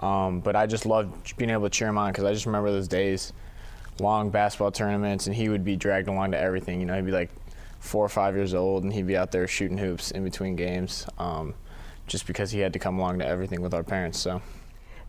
Um, 0.01 0.39
but 0.39 0.55
I 0.55 0.65
just 0.65 0.85
loved 0.85 1.37
being 1.37 1.49
able 1.49 1.63
to 1.63 1.69
cheer 1.69 1.87
him 1.87 1.97
on 1.97 2.11
because 2.11 2.23
I 2.23 2.33
just 2.33 2.45
remember 2.45 2.71
those 2.71 2.87
days, 2.87 3.33
long 3.99 4.29
basketball 4.29 4.71
tournaments, 4.71 5.27
and 5.27 5.35
he 5.35 5.49
would 5.49 5.63
be 5.63 5.75
dragged 5.75 6.07
along 6.07 6.31
to 6.31 6.39
everything. 6.39 6.79
You 6.79 6.85
know, 6.85 6.95
he'd 6.95 7.05
be 7.05 7.11
like 7.11 7.31
four 7.79 8.03
or 8.03 8.09
five 8.09 8.35
years 8.35 8.53
old, 8.53 8.83
and 8.83 8.93
he'd 8.93 9.07
be 9.07 9.17
out 9.17 9.31
there 9.31 9.47
shooting 9.47 9.77
hoops 9.77 10.11
in 10.11 10.23
between 10.23 10.55
games, 10.55 11.05
um, 11.19 11.53
just 12.07 12.27
because 12.27 12.51
he 12.51 12.59
had 12.59 12.73
to 12.73 12.79
come 12.79 12.97
along 12.97 13.19
to 13.19 13.27
everything 13.27 13.61
with 13.61 13.73
our 13.73 13.83
parents. 13.83 14.19
So. 14.19 14.41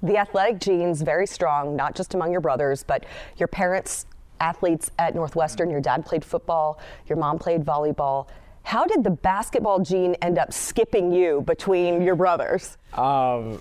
The 0.02 0.18
athletic 0.18 0.60
genes 0.60 1.00
very 1.00 1.26
strong, 1.26 1.76
not 1.76 1.94
just 1.94 2.14
among 2.14 2.30
your 2.30 2.42
brothers, 2.42 2.82
but 2.82 3.06
your 3.38 3.48
parents 3.48 4.06
athletes 4.44 4.90
at 4.98 5.14
Northwestern. 5.14 5.70
Your 5.70 5.80
dad 5.80 6.04
played 6.04 6.24
football, 6.24 6.78
your 7.06 7.16
mom 7.16 7.38
played 7.38 7.64
volleyball. 7.64 8.26
How 8.62 8.86
did 8.86 9.04
the 9.04 9.10
basketball 9.10 9.80
gene 9.80 10.14
end 10.22 10.38
up 10.38 10.52
skipping 10.52 11.12
you 11.12 11.42
between 11.42 12.02
your 12.02 12.14
brothers? 12.14 12.76
Um, 12.94 13.60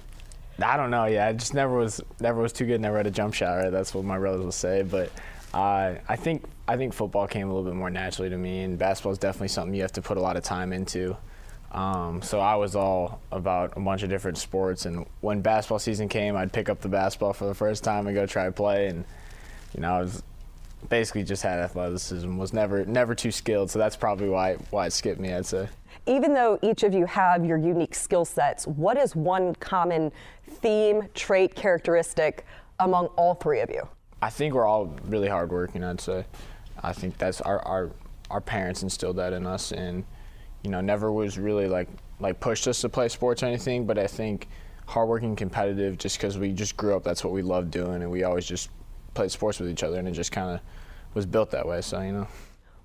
I 0.61 0.77
don't 0.77 0.91
know. 0.91 1.05
Yeah, 1.05 1.27
I 1.27 1.33
just 1.33 1.53
never 1.53 1.75
was 1.75 2.01
never 2.19 2.41
was 2.41 2.53
too 2.53 2.65
good. 2.65 2.79
Never 2.79 2.97
had 2.97 3.07
a 3.07 3.11
jump 3.11 3.33
shot. 3.33 3.55
Right, 3.55 3.71
that's 3.71 3.93
what 3.93 4.05
my 4.05 4.17
brothers 4.17 4.43
will 4.43 4.51
say. 4.51 4.83
But 4.83 5.09
uh, 5.53 5.95
I 6.07 6.15
think 6.15 6.45
I 6.67 6.77
think 6.77 6.93
football 6.93 7.27
came 7.27 7.49
a 7.49 7.53
little 7.53 7.69
bit 7.69 7.75
more 7.75 7.89
naturally 7.89 8.29
to 8.29 8.37
me, 8.37 8.61
and 8.61 8.77
basketball 8.77 9.11
is 9.11 9.17
definitely 9.17 9.49
something 9.49 9.73
you 9.73 9.81
have 9.81 9.91
to 9.93 10.01
put 10.01 10.17
a 10.17 10.21
lot 10.21 10.37
of 10.37 10.43
time 10.43 10.71
into. 10.73 11.17
Um, 11.71 12.21
so 12.21 12.39
I 12.39 12.55
was 12.55 12.75
all 12.75 13.19
about 13.31 13.75
a 13.75 13.79
bunch 13.79 14.03
of 14.03 14.09
different 14.09 14.37
sports, 14.37 14.85
and 14.85 15.05
when 15.21 15.41
basketball 15.41 15.79
season 15.79 16.07
came, 16.07 16.35
I'd 16.35 16.53
pick 16.53 16.69
up 16.69 16.81
the 16.81 16.89
basketball 16.89 17.33
for 17.33 17.45
the 17.45 17.55
first 17.55 17.83
time 17.83 18.05
and 18.05 18.15
go 18.15 18.25
try 18.25 18.45
to 18.45 18.51
play, 18.51 18.87
and 18.87 19.03
you 19.73 19.81
know 19.81 19.95
I 19.95 20.01
was 20.01 20.23
basically 20.89 21.23
just 21.23 21.43
had 21.43 21.59
athleticism, 21.59 22.37
was 22.37 22.53
never 22.53 22.85
never 22.85 23.15
too 23.15 23.31
skilled, 23.31 23.71
so 23.71 23.79
that's 23.79 23.95
probably 23.95 24.29
why 24.29 24.55
why 24.69 24.87
it 24.87 24.93
skipped 24.93 25.19
me. 25.19 25.33
I'd 25.33 25.45
say. 25.45 25.67
Even 26.05 26.33
though 26.33 26.59
each 26.61 26.83
of 26.83 26.93
you 26.93 27.05
have 27.05 27.45
your 27.45 27.57
unique 27.57 27.95
skill 27.95 28.25
sets, 28.25 28.67
what 28.67 28.97
is 28.97 29.15
one 29.15 29.55
common 29.55 30.11
theme, 30.47 31.07
trait, 31.13 31.55
characteristic 31.55 32.45
among 32.79 33.07
all 33.15 33.35
three 33.35 33.61
of 33.61 33.69
you? 33.69 33.87
I 34.21 34.29
think 34.29 34.53
we're 34.53 34.65
all 34.65 34.95
really 35.05 35.27
hardworking. 35.27 35.83
I'd 35.83 36.01
say. 36.01 36.25
I 36.81 36.93
think 36.93 37.17
that's 37.17 37.41
our 37.41 37.59
our 37.65 37.91
our 38.29 38.41
parents 38.41 38.83
instilled 38.83 39.17
that 39.17 39.33
in 39.33 39.45
us, 39.45 39.71
and 39.71 40.03
you 40.63 40.71
know, 40.71 40.81
never 40.81 41.11
was 41.11 41.37
really 41.37 41.67
like 41.67 41.87
like 42.19 42.39
pushed 42.39 42.67
us 42.67 42.81
to 42.81 42.89
play 42.89 43.09
sports 43.09 43.43
or 43.43 43.47
anything. 43.47 43.85
But 43.85 43.97
I 43.97 44.07
think 44.07 44.47
hardworking, 44.85 45.35
competitive, 45.35 45.97
just 45.97 46.17
because 46.17 46.37
we 46.37 46.51
just 46.51 46.75
grew 46.77 46.95
up, 46.95 47.03
that's 47.03 47.23
what 47.23 47.33
we 47.33 47.41
loved 47.41 47.71
doing, 47.71 48.01
and 48.01 48.11
we 48.11 48.23
always 48.23 48.45
just 48.45 48.69
played 49.13 49.31
sports 49.31 49.59
with 49.59 49.69
each 49.69 49.83
other, 49.83 49.97
and 49.97 50.07
it 50.07 50.11
just 50.11 50.31
kind 50.31 50.55
of 50.55 50.61
was 51.13 51.25
built 51.25 51.51
that 51.51 51.67
way. 51.67 51.81
So 51.81 52.01
you 52.01 52.11
know. 52.11 52.27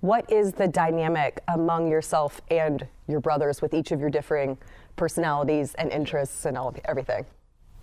What 0.01 0.31
is 0.31 0.53
the 0.53 0.69
dynamic 0.69 1.43
among 1.49 1.91
yourself 1.91 2.41
and 2.51 2.87
your 3.09 3.21
brothers 3.21 3.61
with 3.61 3.75
each 3.75 3.91
of 3.91 3.99
your 4.01 4.11
differing 4.11 4.57
personalities 4.95 5.75
and 5.75 5.91
interests 5.91 6.45
and 6.45 6.57
all 6.57 6.69
of 6.69 6.79
everything? 6.85 7.27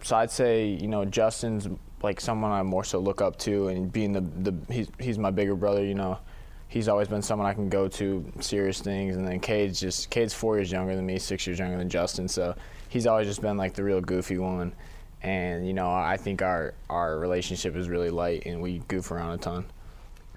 So 0.02 0.16
I'd 0.16 0.32
say 0.32 0.68
you 0.68 0.88
know 0.88 1.06
Justin's 1.06 1.68
like 2.04 2.22
someone 2.22 2.52
I 2.52 2.62
more 2.64 2.84
so 2.84 3.00
look 3.00 3.22
up 3.22 3.38
to, 3.40 3.68
and 3.70 3.92
being 3.92 4.14
the 4.14 4.22
the 4.22 4.74
he's 4.74 4.88
he's 5.00 5.18
my 5.18 5.32
bigger 5.32 5.56
brother. 5.56 5.84
You 5.84 5.96
know, 5.96 6.20
he's 6.68 6.88
always 6.88 7.08
been 7.08 7.22
someone 7.22 7.48
I 7.48 7.54
can 7.54 7.70
go 7.70 7.88
to 7.88 8.32
serious 8.40 8.82
things. 8.82 9.16
And 9.16 9.28
then 9.28 9.40
Cade's 9.40 9.80
just 9.80 10.10
Cade's 10.10 10.34
four 10.34 10.58
years 10.58 10.72
younger 10.72 10.96
than 10.96 11.06
me, 11.06 11.20
six 11.20 11.48
years 11.48 11.60
younger 11.60 11.78
than 11.78 11.90
Justin. 11.90 12.28
So 12.28 12.56
he's 12.90 13.08
always 13.08 13.28
just 13.28 13.42
been 13.42 13.58
like 13.58 13.74
the 13.74 13.84
real 13.84 14.02
goofy 14.02 14.38
one. 14.38 14.74
And 15.26 15.68
you 15.68 15.74
know, 15.74 15.92
I 15.92 16.18
think 16.18 16.44
our 16.44 16.76
our 16.88 17.18
relationship 17.18 17.76
is 17.76 17.90
really 17.90 18.12
light, 18.12 18.44
and 18.46 18.62
we 18.62 18.80
goof 18.88 19.10
around 19.10 19.32
a 19.32 19.38
ton. 19.38 19.66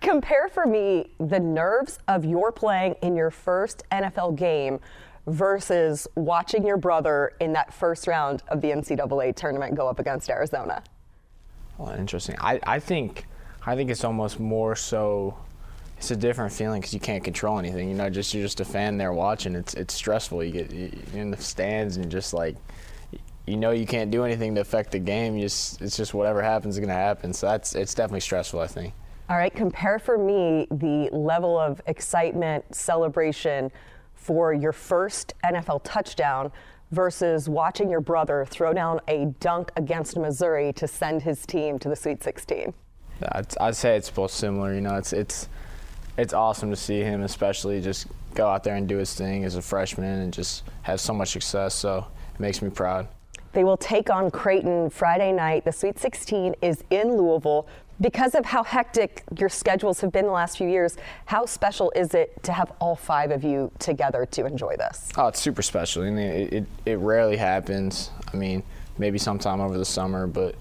Compare 0.00 0.49
for 0.49 0.64
me 0.64 1.11
the 1.18 1.38
nerves 1.38 1.99
of 2.09 2.25
your 2.25 2.50
playing 2.50 2.95
in 3.02 3.14
your 3.14 3.30
first 3.30 3.83
NFL 3.92 4.37
game 4.37 4.80
versus 5.26 6.09
watching 6.14 6.66
your 6.66 6.78
brother 6.78 7.33
in 7.38 7.52
that 7.52 7.75
first 7.75 8.07
round 8.07 8.42
of 8.49 8.62
the 8.62 8.68
NCAA 8.68 9.37
tournament 9.37 9.75
go 9.75 9.88
up 9.88 9.99
against 9.99 10.30
Arizona. 10.30 10.83
Well, 11.76 11.90
interesting. 11.90 12.37
I, 12.40 12.59
I 12.62 12.80
think 12.80 13.26
I 13.66 13.76
think 13.76 13.90
it's 13.90 14.04
almost 14.04 14.40
more 14.40 14.75
so. 14.75 15.37
It's 15.99 16.11
a 16.12 16.16
different 16.16 16.52
feeling 16.52 16.80
because 16.80 16.95
you 16.95 17.00
can't 17.00 17.23
control 17.23 17.59
anything. 17.59 17.90
You 17.90 17.95
know, 17.95 18.09
just 18.09 18.33
you're 18.33 18.45
just 18.45 18.61
a 18.61 18.64
fan 18.64 18.97
there 18.97 19.12
watching. 19.12 19.54
It's 19.54 19.75
it's 19.75 19.92
stressful. 19.92 20.42
You 20.45 20.52
get 20.52 20.73
in 21.12 21.30
the 21.30 21.37
stands 21.37 21.99
and 21.99 22.11
just 22.11 22.33
like 22.33 22.57
you 23.49 23.57
know 23.57 23.71
you 23.71 23.87
can't 23.87 24.11
do 24.11 24.25
anything 24.25 24.55
to 24.55 24.61
affect 24.61 24.93
the 24.93 24.99
game. 24.99 25.37
You 25.37 25.43
just 25.43 25.81
it's 25.81 25.97
just 25.97 26.14
whatever 26.14 26.43
happens 26.43 26.76
is 26.76 26.81
going 26.81 26.88
to 26.88 26.95
happen. 26.95 27.33
So 27.33 27.47
that's 27.47 27.75
it's 27.75 27.95
definitely 27.95 28.21
stressful. 28.21 28.61
I 28.61 28.67
think. 28.67 28.95
All 29.28 29.37
right, 29.37 29.55
compare 29.55 29.99
for 29.99 30.17
me 30.17 30.67
the 30.71 31.11
level 31.12 31.59
of 31.59 31.83
excitement, 31.87 32.75
celebration 32.75 33.71
for 34.14 34.55
your 34.55 34.73
first 34.73 35.35
NFL 35.45 35.83
touchdown 35.85 36.50
versus 36.93 37.49
watching 37.49 37.90
your 37.90 38.00
brother 38.00 38.47
throw 38.49 38.73
down 38.73 39.00
a 39.09 39.26
dunk 39.40 39.71
against 39.76 40.17
Missouri 40.17 40.73
to 40.73 40.88
send 40.88 41.23
his 41.23 41.45
team 41.45 41.78
to 41.78 41.90
the 41.90 41.97
Sweet 41.97 42.23
16. 42.23 42.73
I'd, 43.33 43.59
I'd 43.59 43.76
say 43.76 43.97
it's 43.97 44.11
both 44.11 44.31
similar. 44.31 44.75
You 44.75 44.81
know, 44.81 44.97
it's 44.97 45.12
it's 45.12 45.49
it's 46.17 46.33
awesome 46.33 46.71
to 46.71 46.76
see 46.76 47.00
him, 47.00 47.23
especially 47.23 47.81
just 47.81 48.07
go 48.35 48.49
out 48.49 48.64
there 48.64 48.76
and 48.76 48.88
do 48.88 48.97
his 48.97 49.14
thing 49.14 49.45
as 49.45 49.57
a 49.57 49.62
freshman 49.62 50.21
and 50.21 50.33
just 50.33 50.64
have 50.83 51.00
so 51.00 51.12
much 51.12 51.31
success. 51.31 51.75
So 51.75 52.07
it 52.35 52.40
makes 52.40 52.62
me 52.62 52.71
proud. 52.71 53.09
They 53.52 53.64
will 53.64 53.76
take 53.76 54.11
on 54.11 54.31
Creighton 54.31 54.90
Friday 54.90 55.33
night. 55.33 55.64
The 55.64 55.73
Sweet 55.73 55.99
16 55.99 56.55
is 56.62 56.85
in 56.90 57.17
Louisville. 57.17 57.67
Because 58.00 58.37
of 58.37 58.45
how 58.45 58.62
hectic 58.62 59.25
your 59.37 59.49
schedules 59.49 60.00
have 60.00 60.12
been 60.12 60.26
the 60.26 60.31
last 60.31 60.57
few 60.57 60.69
years, 60.69 60.97
how 61.26 61.47
special 61.47 61.93
is 61.97 62.14
it 62.14 62.40
to 62.45 62.52
have 62.52 62.71
all 62.81 62.95
five 62.95 63.33
of 63.33 63.43
you 63.43 63.73
together 63.81 64.25
to 64.26 64.47
enjoy 64.47 64.76
this? 64.76 65.09
Oh, 65.17 65.26
it's 65.26 65.40
super 65.40 65.62
special. 65.62 66.05
I 66.05 66.11
mean, 66.11 66.19
it, 66.19 66.52
it, 66.52 66.67
it 66.87 66.99
rarely 66.99 67.37
happens. 67.37 68.11
I 68.33 68.37
mean, 68.37 68.62
maybe 68.99 69.19
sometime 69.19 69.61
over 69.61 69.76
the 69.76 69.85
summer, 69.85 70.28
but 70.28 70.55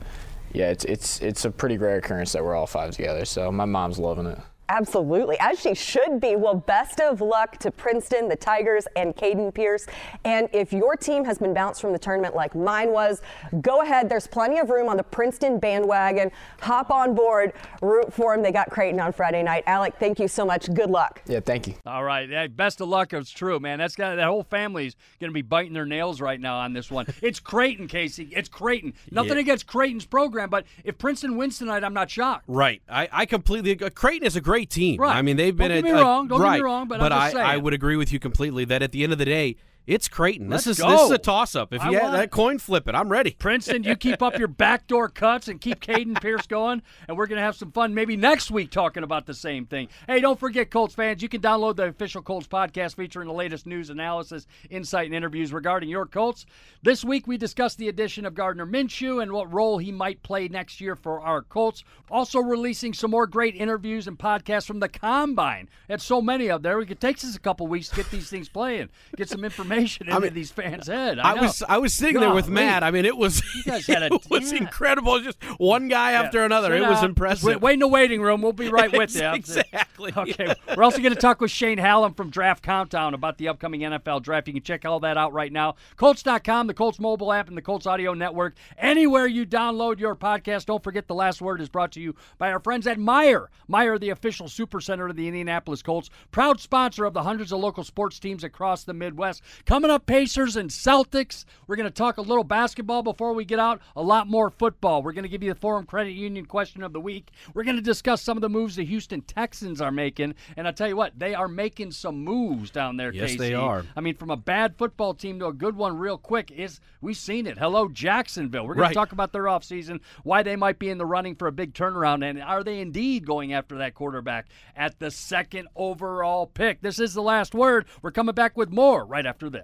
yeah, 0.53 0.71
it's 0.71 0.85
it's 0.85 1.21
it's 1.21 1.45
a 1.45 1.51
pretty 1.51 1.77
rare 1.77 1.97
occurrence 1.97 2.31
that 2.31 2.43
we're 2.43 2.55
all 2.55 2.65
five 2.65 2.91
together. 2.91 3.25
So 3.25 3.51
my 3.51 3.65
mom's 3.65 3.99
loving 3.99 4.25
it. 4.25 4.39
Absolutely, 4.69 5.37
as 5.39 5.59
she 5.59 5.73
should 5.73 6.19
be. 6.19 6.35
Well, 6.35 6.55
best 6.55 6.99
of 6.99 7.21
luck 7.21 7.57
to 7.59 7.71
Princeton, 7.71 8.27
the 8.27 8.35
Tigers, 8.35 8.85
and 8.95 9.15
Caden 9.15 9.53
Pierce. 9.53 9.85
And 10.25 10.49
if 10.51 10.73
your 10.73 10.95
team 10.95 11.23
has 11.25 11.37
been 11.37 11.53
bounced 11.53 11.79
from 11.79 11.93
the 11.93 11.99
tournament 11.99 12.35
like 12.35 12.53
mine 12.53 12.91
was, 12.91 13.21
go 13.61 13.81
ahead. 13.81 14.09
There's 14.09 14.27
plenty 14.27 14.59
of 14.59 14.69
room 14.69 14.89
on 14.89 14.97
the 14.97 15.03
Princeton 15.03 15.57
bandwagon. 15.59 16.31
Hop 16.61 16.91
on 16.91 17.15
board, 17.15 17.53
root 17.81 18.11
for 18.11 18.35
them. 18.35 18.43
They 18.43 18.51
got 18.51 18.69
Creighton 18.69 18.99
on 18.99 19.13
Friday 19.13 19.41
night. 19.43 19.63
Alec, 19.67 19.95
thank 19.99 20.19
you 20.19 20.27
so 20.27 20.45
much. 20.45 20.71
Good 20.73 20.89
luck. 20.89 21.21
Yeah, 21.27 21.39
thank 21.39 21.67
you. 21.67 21.75
All 21.85 22.03
right, 22.03 22.27
yeah, 22.27 22.47
best 22.47 22.81
of 22.81 22.89
luck. 22.89 23.13
It's 23.13 23.31
true, 23.31 23.59
man. 23.59 23.79
That's 23.79 23.95
got 23.95 24.15
that 24.15 24.25
whole 24.27 24.43
family's 24.43 24.95
going 25.21 25.29
to 25.29 25.33
be 25.33 25.41
biting 25.41 25.73
their 25.73 25.85
nails 25.85 26.19
right 26.19 26.39
now 26.39 26.57
on 26.57 26.73
this 26.73 26.91
one. 26.91 27.05
It's 27.27 27.39
Creighton, 27.39 27.87
Casey. 27.87 28.29
It's 28.31 28.47
Creighton. 28.47 28.93
Nothing 29.11 29.33
Yeah. 29.33 29.39
against 29.39 29.67
Creighton's 29.67 30.05
program, 30.05 30.49
but 30.49 30.65
if 30.85 30.97
Princeton 30.97 31.35
wins 31.35 31.57
tonight, 31.57 31.83
I'm 31.83 31.93
not 31.93 32.09
shocked. 32.09 32.45
Right. 32.47 32.81
I, 32.89 33.09
I 33.11 33.25
completely 33.25 33.71
agree. 33.71 33.89
Creighton 33.89 34.25
is 34.25 34.35
a 34.37 34.41
great 34.41 34.56
team. 34.65 34.99
Right. 35.01 35.15
I 35.15 35.21
mean, 35.21 35.37
they've 35.37 35.55
been 35.55 35.69
Don't 35.69 35.83
get 35.83 35.93
me 35.93 35.99
a- 35.99 36.01
wrong. 36.03 36.27
Don't 36.27 36.41
get 36.41 36.53
me 36.53 36.59
wrong, 36.61 36.87
but 36.87 37.01
I'm 37.01 37.11
I. 37.35 37.53
I 37.53 37.57
would 37.57 37.73
agree 37.73 37.95
with 37.97 38.11
you 38.11 38.19
completely 38.19 38.65
that 38.65 38.81
at 38.81 38.91
the 38.91 39.03
end 39.03 39.11
of 39.13 39.19
the 39.19 39.25
day, 39.25 39.55
it's 39.87 40.09
Creighton. 40.09 40.49
Let's 40.49 40.65
this 40.65 40.77
is 40.77 40.83
go. 40.83 40.91
this 40.91 41.01
is 41.03 41.11
a 41.11 41.17
toss 41.17 41.55
up. 41.55 41.73
If 41.73 41.81
I 41.81 41.89
you 41.89 41.99
want 41.99 42.11
that 42.11 42.29
coin 42.29 42.59
flip 42.59 42.89
it, 42.89 42.93
I'm 42.93 43.07
ready. 43.07 43.31
Princeton, 43.31 43.85
you 43.85 43.95
keep 43.95 44.21
up 44.21 44.37
your 44.37 44.49
backdoor 44.49 45.07
cuts 45.07 45.47
and 45.47 45.61
keep 45.61 45.79
Caden 45.79 46.21
Pierce 46.21 46.45
going, 46.45 46.81
and 47.07 47.17
we're 47.17 47.25
going 47.25 47.37
to 47.37 47.43
have 47.43 47.55
some 47.55 47.71
fun 47.71 47.93
maybe 47.93 48.17
next 48.17 48.51
week 48.51 48.69
talking 48.69 49.03
about 49.03 49.25
the 49.25 49.33
same 49.33 49.65
thing. 49.65 49.87
Hey, 50.05 50.19
don't 50.19 50.37
forget, 50.37 50.69
Colts 50.69 50.93
fans, 50.93 51.21
you 51.21 51.29
can 51.29 51.39
download 51.39 51.77
the 51.77 51.85
official 51.85 52.21
Colts 52.21 52.47
podcast 52.47 52.97
featuring 52.97 53.29
the 53.29 53.33
latest 53.33 53.65
news, 53.65 53.89
analysis, 53.89 54.45
insight, 54.69 55.05
and 55.05 55.15
interviews 55.15 55.53
regarding 55.53 55.87
your 55.87 56.05
Colts. 56.05 56.45
This 56.83 57.05
week, 57.05 57.25
we 57.25 57.37
discussed 57.37 57.77
the 57.77 57.87
addition 57.87 58.25
of 58.25 58.35
Gardner 58.35 58.65
Minshew 58.65 59.23
and 59.23 59.31
what 59.31 59.51
role 59.53 59.77
he 59.77 59.93
might 59.93 60.21
play 60.21 60.49
next 60.49 60.81
year 60.81 60.97
for 60.97 61.21
our 61.21 61.41
Colts. 61.41 61.85
Also, 62.11 62.39
releasing 62.39 62.93
some 62.93 63.11
more 63.11 63.25
great 63.25 63.55
interviews 63.55 64.05
and 64.05 64.19
podcasts 64.19 64.67
from 64.67 64.81
the 64.81 64.89
Combine. 64.89 65.69
Had 65.89 66.01
so 66.01 66.21
many 66.21 66.49
of 66.49 66.61
there. 66.61 66.81
It 66.81 66.99
takes 66.99 67.23
us 67.23 67.37
a 67.37 67.39
couple 67.39 67.67
weeks 67.67 67.87
to 67.89 67.95
get 67.95 68.11
these 68.11 68.29
things 68.29 68.49
playing, 68.49 68.89
get 69.15 69.29
some 69.29 69.45
information 69.45 69.76
into 69.77 70.19
mean, 70.19 70.33
these 70.33 70.51
fans' 70.51 70.87
head. 70.87 71.19
I, 71.19 71.31
I, 71.31 71.41
was 71.41 71.63
I 71.67 71.77
was 71.77 71.93
sitting 71.93 72.19
there 72.19 72.33
with. 72.33 72.47
Matt. 72.49 72.83
I 72.83 72.91
mean, 72.91 73.05
it 73.05 73.17
was 73.17 73.41
a- 73.67 73.77
it 73.77 74.29
was 74.29 74.51
yeah. 74.51 74.59
incredible. 74.59 75.19
Just 75.19 75.41
one 75.57 75.87
guy 75.87 76.13
after 76.13 76.43
another. 76.43 76.69
Sit 76.69 76.81
It 76.81 76.89
was 76.89 77.03
impressive. 77.03 77.45
Wait, 77.45 77.61
wait 77.61 77.73
in 77.73 77.79
the 77.79 77.87
waiting 77.87 78.21
room. 78.21 78.41
We'll 78.41 78.53
be 78.53 78.69
right 78.71 78.91
with 78.91 79.15
you. 79.15 79.27
Exactly. 79.27 80.11
Okay. 80.15 80.53
We're 80.75 80.83
also 80.83 80.99
going 80.99 81.13
to 81.13 81.19
talk 81.19 81.41
with 81.41 81.51
Shane 81.51 81.77
Hallam 81.77 82.13
from 82.13 82.29
Draft 82.29 82.63
Countdown 82.63 83.13
about 83.13 83.37
the 83.37 83.47
upcoming 83.47 83.81
NFL 83.81 84.23
draft. 84.23 84.47
You 84.47 84.53
can 84.53 84.63
check 84.63 84.85
all 84.85 84.99
that 85.01 85.17
out 85.17 85.33
right 85.33 85.51
now. 85.51 85.75
Colts.com, 85.95 86.67
the 86.67 86.73
Colts 86.73 86.99
mobile 86.99 87.31
app, 87.31 87.47
and 87.47 87.57
the 87.57 87.61
Colts 87.61 87.85
audio 87.85 88.13
network. 88.13 88.55
Anywhere 88.77 89.27
you 89.27 89.45
download 89.45 89.99
your 89.99 90.15
podcast, 90.15 90.65
don't 90.65 90.83
forget 90.83 91.07
the 91.07 91.15
last 91.15 91.41
word 91.41 91.61
is 91.61 91.69
brought 91.69 91.91
to 91.93 92.01
you 92.01 92.15
by 92.37 92.51
our 92.51 92.59
friends 92.59 92.87
at 92.87 92.97
Meijer. 92.97 93.47
Meijer, 93.69 93.99
the 93.99 94.09
official 94.09 94.47
super 94.47 94.81
center 94.81 95.07
of 95.07 95.15
the 95.15 95.27
Indianapolis 95.27 95.81
Colts, 95.81 96.09
proud 96.31 96.59
sponsor 96.59 97.05
of 97.05 97.13
the 97.13 97.23
hundreds 97.23 97.51
of 97.51 97.59
local 97.59 97.83
sports 97.83 98.19
teams 98.19 98.43
across 98.43 98.83
the 98.83 98.93
Midwest. 98.93 99.41
Coming 99.67 99.91
up, 99.91 100.05
Pacers 100.05 100.55
and 100.55 100.69
Celtics. 100.69 101.43
We're 101.67 101.75
going 101.75 101.89
to 101.89 101.93
talk 101.93 102.15
a 102.15 102.21
little 102.21 102.45
basketball 102.45 103.03
before 103.03 103.33
we 103.33 103.43
get 103.43 103.59
out, 103.59 103.81
a 103.97 104.01
lot 104.01 104.25
more 104.29 104.49
football. 104.49 105.03
We're 105.03 105.11
going 105.11 105.23
to 105.23 105.29
give 105.29 105.43
you 105.43 105.53
the 105.53 105.59
Forum 105.59 105.85
Credit 105.85 106.13
Union 106.13 106.45
question 106.45 106.83
of 106.83 106.93
the 106.93 107.01
week. 107.01 107.31
We're 107.53 107.65
going 107.65 107.75
to 107.75 107.81
discuss 107.81 108.21
some 108.21 108.37
of 108.37 108.41
the 108.41 108.47
moves 108.47 108.77
the 108.77 108.85
Houston 108.85 109.19
Texans 109.19 109.81
are 109.81 109.91
making. 109.91 110.35
And 110.55 110.67
I'll 110.67 110.71
tell 110.73 110.87
you 110.87 110.95
what, 110.95 111.19
they 111.19 111.35
are 111.35 111.49
making 111.49 111.91
some 111.91 112.23
moves 112.23 112.71
down 112.71 112.95
there, 112.95 113.11
Yes, 113.11 113.31
KC. 113.31 113.37
they 113.39 113.53
are. 113.55 113.83
I 113.97 113.99
mean, 113.99 114.15
from 114.15 114.29
a 114.29 114.37
bad 114.37 114.77
football 114.77 115.13
team 115.13 115.37
to 115.39 115.47
a 115.47 115.53
good 115.53 115.75
one 115.75 115.97
real 115.97 116.17
quick 116.17 116.49
is 116.49 116.79
we've 117.01 117.17
seen 117.17 117.45
it. 117.45 117.57
Hello, 117.57 117.89
Jacksonville. 117.89 118.65
We're 118.65 118.75
going 118.75 118.83
Right. 118.83 118.87
to 118.91 118.93
talk 118.95 119.11
about 119.11 119.33
their 119.33 119.43
offseason, 119.43 119.99
why 120.23 120.43
they 120.43 120.55
might 120.55 120.79
be 120.79 120.89
in 120.89 120.97
the 120.97 121.05
running 121.05 121.35
for 121.35 121.45
a 121.49 121.51
big 121.51 121.73
turnaround, 121.73 122.23
and 122.23 122.41
are 122.41 122.63
they 122.63 122.79
indeed 122.79 123.25
going 123.25 123.51
after 123.51 123.79
that 123.79 123.95
quarterback 123.95 124.47
at 124.77 124.97
the 124.99 125.11
second 125.11 125.67
overall 125.75 126.47
pick? 126.47 126.79
This 126.79 126.99
is 126.99 127.13
the 127.13 127.21
last 127.21 127.53
word. 127.53 127.85
We're 128.01 128.11
coming 128.11 128.33
back 128.33 128.55
with 128.55 128.69
more 128.71 129.03
right 129.05 129.25
after 129.25 129.49
this. 129.49 129.56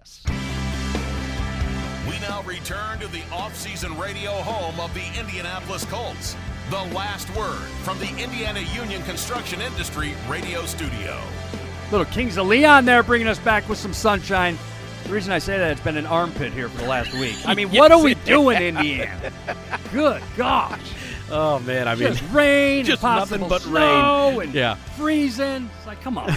We 2.08 2.20
now 2.20 2.42
return 2.44 3.00
to 3.00 3.08
the 3.08 3.22
offseason 3.32 3.98
radio 4.00 4.32
home 4.32 4.80
of 4.80 4.94
the 4.94 5.04
Indianapolis 5.20 5.86
Colts. 5.86 6.36
The 6.70 6.84
last 6.96 7.34
word 7.36 7.62
from 7.84 8.00
the 8.00 8.10
Indiana 8.22 8.62
Union 8.74 9.02
Construction 9.04 9.62
Industry 9.62 10.14
radio 10.28 10.66
studio. 10.66 11.20
Little 11.92 12.06
Kings 12.08 12.38
of 12.38 12.48
Leon 12.48 12.86
there 12.86 13.04
bringing 13.04 13.28
us 13.28 13.40
back 13.40 13.68
with 13.70 13.78
some 13.78 13.94
sunshine. 13.94 14.58
The 15.04 15.10
reason 15.12 15.32
I 15.34 15.40
say 15.40 15.58
that, 15.58 15.72
it's 15.72 15.82
been 15.82 15.98
an 15.98 16.06
armpit 16.06 16.54
here 16.54 16.70
for 16.70 16.78
the 16.82 16.88
last 16.88 17.14
week. 17.14 17.36
I 17.46 17.54
mean, 17.54 17.70
what 17.72 17.92
are 17.92 18.02
we 18.02 18.16
doing, 18.16 18.62
Indiana? 18.62 19.32
Good 19.92 20.22
gosh. 20.38 20.80
Oh 21.30 21.60
man, 21.60 21.88
I 21.88 21.96
mean, 21.96 22.08
Just 22.14 22.24
rain, 22.32 22.86
just 22.86 23.04
nothing 23.04 23.48
but 23.48 23.62
snow, 23.62 24.30
rain. 24.32 24.42
and 24.42 24.54
Yeah. 24.54 24.76
freezing. 24.76 25.70
It's 25.78 25.88
like, 25.88 26.02
come 26.02 26.18
on. 26.18 26.34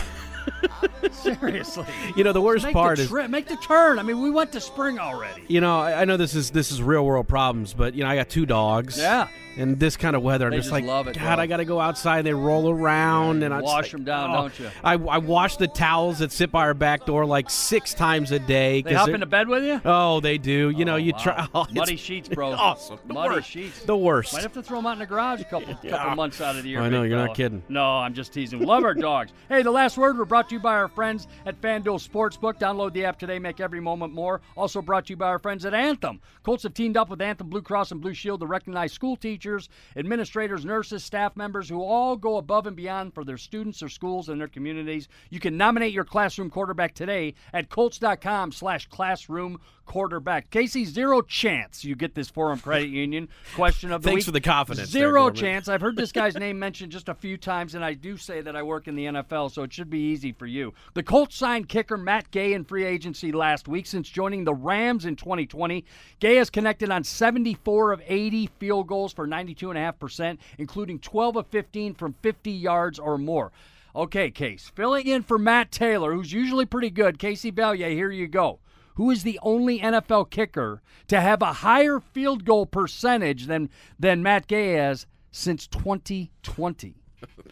Seriously. 1.12 1.85
you 2.16 2.24
know 2.24 2.32
the 2.32 2.40
worst 2.40 2.64
Make 2.64 2.72
part 2.74 2.96
the 2.98 3.04
is 3.04 3.12
make 3.30 3.46
the 3.46 3.56
turn. 3.56 3.98
I 3.98 4.02
mean, 4.02 4.20
we 4.20 4.30
went 4.30 4.52
to 4.52 4.61
spring 4.61 4.98
already. 4.98 5.42
you 5.48 5.61
know 5.61 5.78
I, 5.80 6.02
I 6.02 6.04
know 6.04 6.16
this 6.16 6.35
is 6.35 6.50
this 6.50 6.70
is 6.72 6.82
real 6.82 7.04
world 7.04 7.28
problems, 7.28 7.74
but 7.74 7.94
you 7.94 8.04
know 8.04 8.11
I 8.11 8.16
got 8.16 8.28
two 8.28 8.46
dogs. 8.46 8.98
Yeah. 8.98 9.28
And 9.59 9.80
this 9.80 9.96
kind 9.96 10.14
of 10.14 10.20
weather, 10.20 10.44
I'm 10.44 10.50
They 10.50 10.59
just 10.59 10.66
just 10.68 10.72
like, 10.74 10.85
love 10.85 11.09
it, 11.09 11.14
God, 11.16 11.37
bro. 11.37 11.42
I 11.42 11.46
got 11.46 11.56
to 11.56 11.64
go 11.64 11.80
outside. 11.80 12.18
And 12.18 12.26
they 12.26 12.35
roll 12.35 12.68
around, 12.70 13.42
and 13.42 13.54
I 13.54 13.62
just 13.62 13.64
Wash 13.72 13.85
like, 13.87 13.94
'em 13.94 14.04
down, 14.04 14.30
oh. 14.30 14.35
don't 14.35 14.61
you? 14.61 14.68
I, 14.85 14.92
I 14.96 15.16
wash 15.16 15.56
the 15.56 15.66
towels 15.66 16.18
that 16.18 16.30
sit 16.30 16.52
by 16.52 16.61
our 16.66 16.74
back 16.74 17.06
door 17.06 17.24
like 17.24 17.48
six 17.48 17.94
times 17.94 18.32
a 18.32 18.38
day. 18.38 18.82
They 18.82 18.90
'cause 18.90 18.98
hop 18.98 19.06
they're- 19.06 19.14
into 19.14 19.24
bed 19.24 19.48
with 19.48 19.64
you? 19.64 19.80
Oh, 19.82 20.20
they 20.20 20.37
do. 20.37 20.68
You 20.68 20.85
know, 20.85 20.92
Oh, 20.92 20.96
you 20.96 21.12
wow. 21.12 21.18
try. 21.18 21.48
Oh, 21.54 21.62
it's 21.62 21.72
Muddy 21.72 21.96
sheets, 21.96 22.28
bro. 22.28 22.50
Awesome. 22.52 22.98
The 23.06 23.14
Muddy 23.14 23.37
worst. 23.37 23.48
sheets. 23.48 23.82
The 23.85 23.96
worst. 23.96 24.35
Might 24.35 24.42
have 24.42 24.52
to 24.52 24.62
throw 24.62 24.76
them 24.76 24.85
out 24.88 24.92
in 24.92 24.98
the 24.98 25.06
garage 25.06 25.40
a 25.40 25.44
couple 25.44 25.74
couple 25.74 26.16
months 26.16 26.38
out 26.42 26.56
of 26.56 26.62
the 26.62 26.68
year. 26.68 26.82
I 26.82 26.90
know, 26.90 27.00
big 27.00 27.12
you're 27.12 27.18
not 27.18 27.24
fella. 27.28 27.37
kidding. 27.37 27.62
No, 27.70 27.82
I'm 27.96 28.12
just 28.12 28.35
teasing. 28.35 28.61
Love 28.61 28.85
our 28.85 28.92
dogs. 28.92 29.32
Hey, 29.48 29.62
the 29.62 29.70
last 29.70 29.96
word. 29.96 30.18
We're 30.18 30.26
brought 30.26 30.36
to 30.42 30.55
you 30.55 30.61
by 30.61 30.75
our 30.75 30.88
friends 30.88 31.27
at 31.44 31.61
FanDuel 31.61 32.07
Sportsbook. 32.07 32.59
Download 32.59 32.92
the 32.92 33.05
app 33.05 33.18
today. 33.18 33.38
Make 33.38 33.61
every 33.61 33.81
moment 33.81 34.12
more. 34.12 34.40
Also 34.57 34.81
brought 34.81 35.07
to 35.07 35.12
you 35.12 35.16
by 35.16 35.29
our 35.29 35.38
friends 35.38 35.64
at 35.64 35.75
Anthem. 35.75 36.20
Colts 36.42 36.62
have 36.62 36.75
teamed 36.75 36.96
up 36.96 37.09
with 37.09 37.20
Anthem 37.20 37.49
Blue 37.49 37.62
Cross 37.62 37.92
and 37.92 38.01
Blue 38.01 38.14
Shield 38.14 38.40
to 38.40 38.46
recognize 38.46 38.92
school 38.92 39.16
teachers, 39.16 39.68
administrators, 39.96 40.64
nurses, 40.64 41.05
staff 41.05 41.37
members 41.37 41.68
who 41.68 41.83
all 41.83 42.16
go 42.16 42.37
above 42.37 42.66
and 42.66 42.77
beyond 42.77 43.14
for 43.14 43.25
their 43.25 43.37
students, 43.37 43.81
their 43.81 43.88
schools, 43.88 44.29
and 44.29 44.40
their 44.40 44.49
communities. 44.49 45.09
You 45.31 45.40
can 45.40 45.57
nominate 45.57 45.92
your 45.92 46.05
classroom 46.05 46.51
quarterback 46.51 46.94
today 46.94 47.35
at 47.53 47.68
Colts.com 47.70 48.53
slash 48.53 48.87
classroom 48.88 49.61
quarterback. 49.87 50.51
Casey, 50.51 50.85
zero 50.85 51.22
chance 51.22 51.85
you 51.85 51.94
get 51.94 52.14
this 52.14 52.29
Forum 52.29 52.59
Credit 52.59 52.88
Union 52.90 53.29
question 53.55 53.92
of 53.92 54.03
the 54.03 54.09
Thanks 54.09 54.20
week. 54.20 54.25
for 54.27 54.33
the 54.33 54.40
confidence 54.40 54.90
Zero 54.90 55.22
Gorman. 55.22 55.35
chance. 55.37 55.68
I've 55.68 55.81
heard 55.81 55.96
this 55.96 56.12
guy's 56.12 56.35
name 56.38 56.59
mentioned 56.59 56.92
just 56.92 57.09
a 57.09 57.14
few 57.14 57.37
times, 57.37 57.75
and 57.75 57.85
I 57.85 57.94
do 57.94 58.16
say 58.16 58.40
that 58.42 58.55
I 58.57 58.62
work 58.62 58.88
in 58.88 58.96
the 58.96 59.07
NFL, 59.07 59.53
so 59.53 59.62
it 59.62 59.72
should 59.72 59.88
be 59.88 60.01
easy 60.01 60.33
for 60.33 60.46
you. 60.46 60.75
The 60.94 61.03
Colts 61.03 61.37
signed 61.37 61.68
kicker 61.68 61.96
Matt 61.96 62.31
Gay 62.31 62.53
in 62.53 62.64
free 62.64 62.85
agency 62.85 63.33
last 63.33 63.68
week 63.68 63.87
since 63.87 64.09
joining 64.09 64.44
the 64.44 64.55
Rams 64.55 65.05
in 65.07 65.16
2020. 65.16 65.85
Gay 66.20 66.37
has 66.37 66.51
connected 66.51 66.90
on 66.90 67.05
74 67.05 67.92
of 67.92 68.03
80 68.07 68.51
field 68.59 68.87
goals 68.88 69.12
for 69.12 69.27
92.5%, 69.27 70.38
including 70.59 70.99
12 70.99 71.37
of 71.37 71.46
15 71.49 71.94
from 71.94 72.14
50 72.22 72.51
yards 72.51 72.99
or 72.99 73.18
more. 73.18 73.53
Okay, 73.94 74.31
Case, 74.31 74.70
filling 74.75 75.07
in 75.07 75.22
for 75.22 75.38
Matt 75.38 75.70
Taylor, 75.70 76.12
who's 76.12 76.31
usually 76.33 76.66
pretty 76.66 76.90
good. 76.90 77.18
Casey 77.18 77.51
Vallier, 77.51 77.88
here 77.88 78.11
you 78.11 78.27
go. 78.29 78.59
Who 78.96 79.11
is 79.11 79.22
the 79.22 79.38
only 79.42 79.80
NFL 79.80 80.30
kicker 80.30 80.82
to 81.09 81.20
have 81.20 81.40
a 81.42 81.52
higher 81.54 82.00
field 82.00 82.44
goal 82.44 82.66
percentage 82.66 83.46
than 83.46 83.70
than 83.98 84.22
Matt 84.22 84.46
Gay 84.46 84.72
has 84.72 85.06
since 85.30 85.66
2020. 85.66 86.96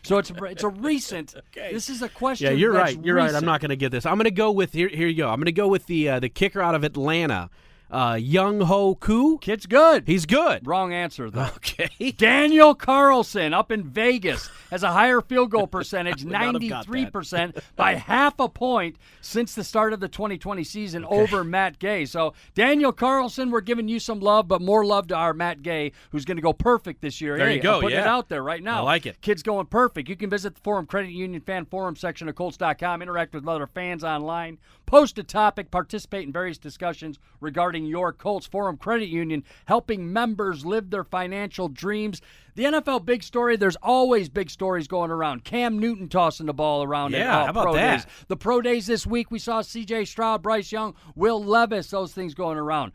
So 0.03 0.19
it's 0.19 0.31
a, 0.31 0.45
it's 0.45 0.63
a 0.63 0.69
recent. 0.69 1.35
This 1.55 1.89
is 1.89 2.03
a 2.03 2.09
question. 2.09 2.47
Yeah, 2.47 2.53
you're 2.53 2.73
that's 2.75 2.97
right. 2.97 3.05
You're 3.05 3.17
right. 3.17 3.35
I'm 3.35 3.45
not 3.45 3.61
going 3.61 3.71
to 3.71 3.77
get 3.77 3.91
this. 3.91 4.05
I'm 4.05 4.17
going 4.17 4.25
to 4.25 4.31
go 4.31 4.51
with 4.51 4.73
here. 4.73 4.89
Here 4.89 5.09
you 5.09 5.17
go. 5.17 5.31
I'm 5.31 5.37
going 5.37 5.47
to 5.47 5.53
go 5.53 5.69
with 5.69 5.87
the 5.87 6.09
uh, 6.11 6.21
the 6.21 6.29
kicker 6.29 6.61
out 6.61 6.75
of 6.75 6.85
Atlanta, 6.85 7.49
uh, 7.91 8.15
Younghoe 8.15 8.99
Koo. 8.99 9.39
Kid's 9.39 9.67
good. 9.67 10.05
He's 10.07 10.27
good. 10.27 10.67
Wrong 10.67 10.93
answer 10.93 11.31
though. 11.31 11.51
Okay. 11.57 12.13
Daniel 12.17 12.75
Carlson 12.75 13.55
up 13.55 13.71
in 13.71 13.85
Vegas 13.85 14.51
has 14.71 14.83
a 14.83 14.93
higher 14.93 15.21
field 15.21 15.51
goal 15.51 15.67
percentage, 15.67 16.25
not 16.25 16.43
have 16.55 16.69
got 16.69 16.87
that. 16.87 17.13
93% 17.13 17.63
by 17.77 17.95
half 17.95 18.39
a 18.41 18.49
point 18.49 18.97
since 19.21 19.55
the 19.55 19.63
start 19.65 19.93
of 19.93 20.01
the 20.01 20.09
2020 20.09 20.65
season 20.65 21.05
over 21.05 21.45
Matt 21.45 21.79
Gay. 21.79 22.05
So, 22.05 22.35
Daniel 22.55 22.93
Carlson, 22.93 23.51
we're 23.51 23.61
giving 23.61 23.89
you 23.89 24.01
some 24.01 24.21
love, 24.21 24.49
but 24.49 24.61
more 24.61 24.85
love 24.85 25.07
to 25.09 25.15
our 25.15 25.33
Matt 25.33 25.63
Gay, 25.63 25.93
who's 26.11 26.25
going 26.25 26.37
to 26.37 26.43
go 26.43 26.53
perfect 26.53 27.01
this 27.01 27.21
year. 27.21 27.37
There 27.39 27.49
Hey, 27.49 27.57
you 27.57 27.63
go, 27.63 27.77
I'm 27.77 27.81
putting 27.83 27.99
it 27.99 28.07
out 28.07 28.29
there 28.29 28.43
right 28.43 28.63
now. 28.63 28.79
I 28.79 28.83
like 28.83 29.07
it. 29.07 29.21
Kids 29.21 29.43
going 29.43 29.67
perfect. 29.67 30.09
You 30.09 30.17
can 30.17 30.31
visit 30.31 30.55
the 30.55 30.61
forum, 30.61 30.87
Credit 30.87 31.11
Union 31.11 31.41
Fan 31.41 31.65
Forum 31.67 31.97
section 31.97 32.29
of 32.29 32.35
Colts.com, 32.35 33.03
interact 33.03 33.35
with 33.35 33.47
other 33.47 33.67
fans 33.67 34.03
online, 34.05 34.59
post 34.87 35.19
a 35.19 35.23
topic, 35.23 35.71
participate 35.71 36.27
in 36.27 36.33
various 36.33 36.59
discussions 36.59 37.19
regarding 37.41 37.74
your 37.83 38.13
Colts 38.13 38.47
Forum 38.47 38.77
Credit 38.77 39.09
Union, 39.09 39.43
helping 39.65 40.13
members 40.13 40.65
live 40.65 40.91
their 40.91 41.05
financial 41.05 41.69
dreams. 41.69 42.21
The 42.55 42.65
NFL 42.65 43.05
big 43.05 43.23
story, 43.23 43.57
there's 43.57 43.77
always 43.83 44.29
big 44.29 44.51
stories 44.51 44.87
going 44.87 45.11
around. 45.11 45.45
Cam 45.45 45.79
Newton 45.79 46.09
tossing 46.09 46.47
the 46.47 46.55
ball 46.55 46.85
around 46.85 47.15
at 47.15 47.21
Yeah, 47.21 47.45
how 47.45 47.51
about 47.51 47.65
pro 47.65 47.75
that? 47.75 47.97
days. 47.97 48.07
The 48.29 48.37
pro 48.37 48.61
days 48.61 48.87
this 48.87 49.07
week, 49.07 49.31
we 49.31 49.39
saw 49.39 49.63
CJ 49.63 50.07
Stroud, 50.07 50.43
Bryce 50.43 50.71
Young, 50.71 50.95
Will 51.17 51.43
Levis, 51.43 51.91
those 51.91 52.13
things 52.13 52.35
going 52.35 52.59
around. 52.59 52.93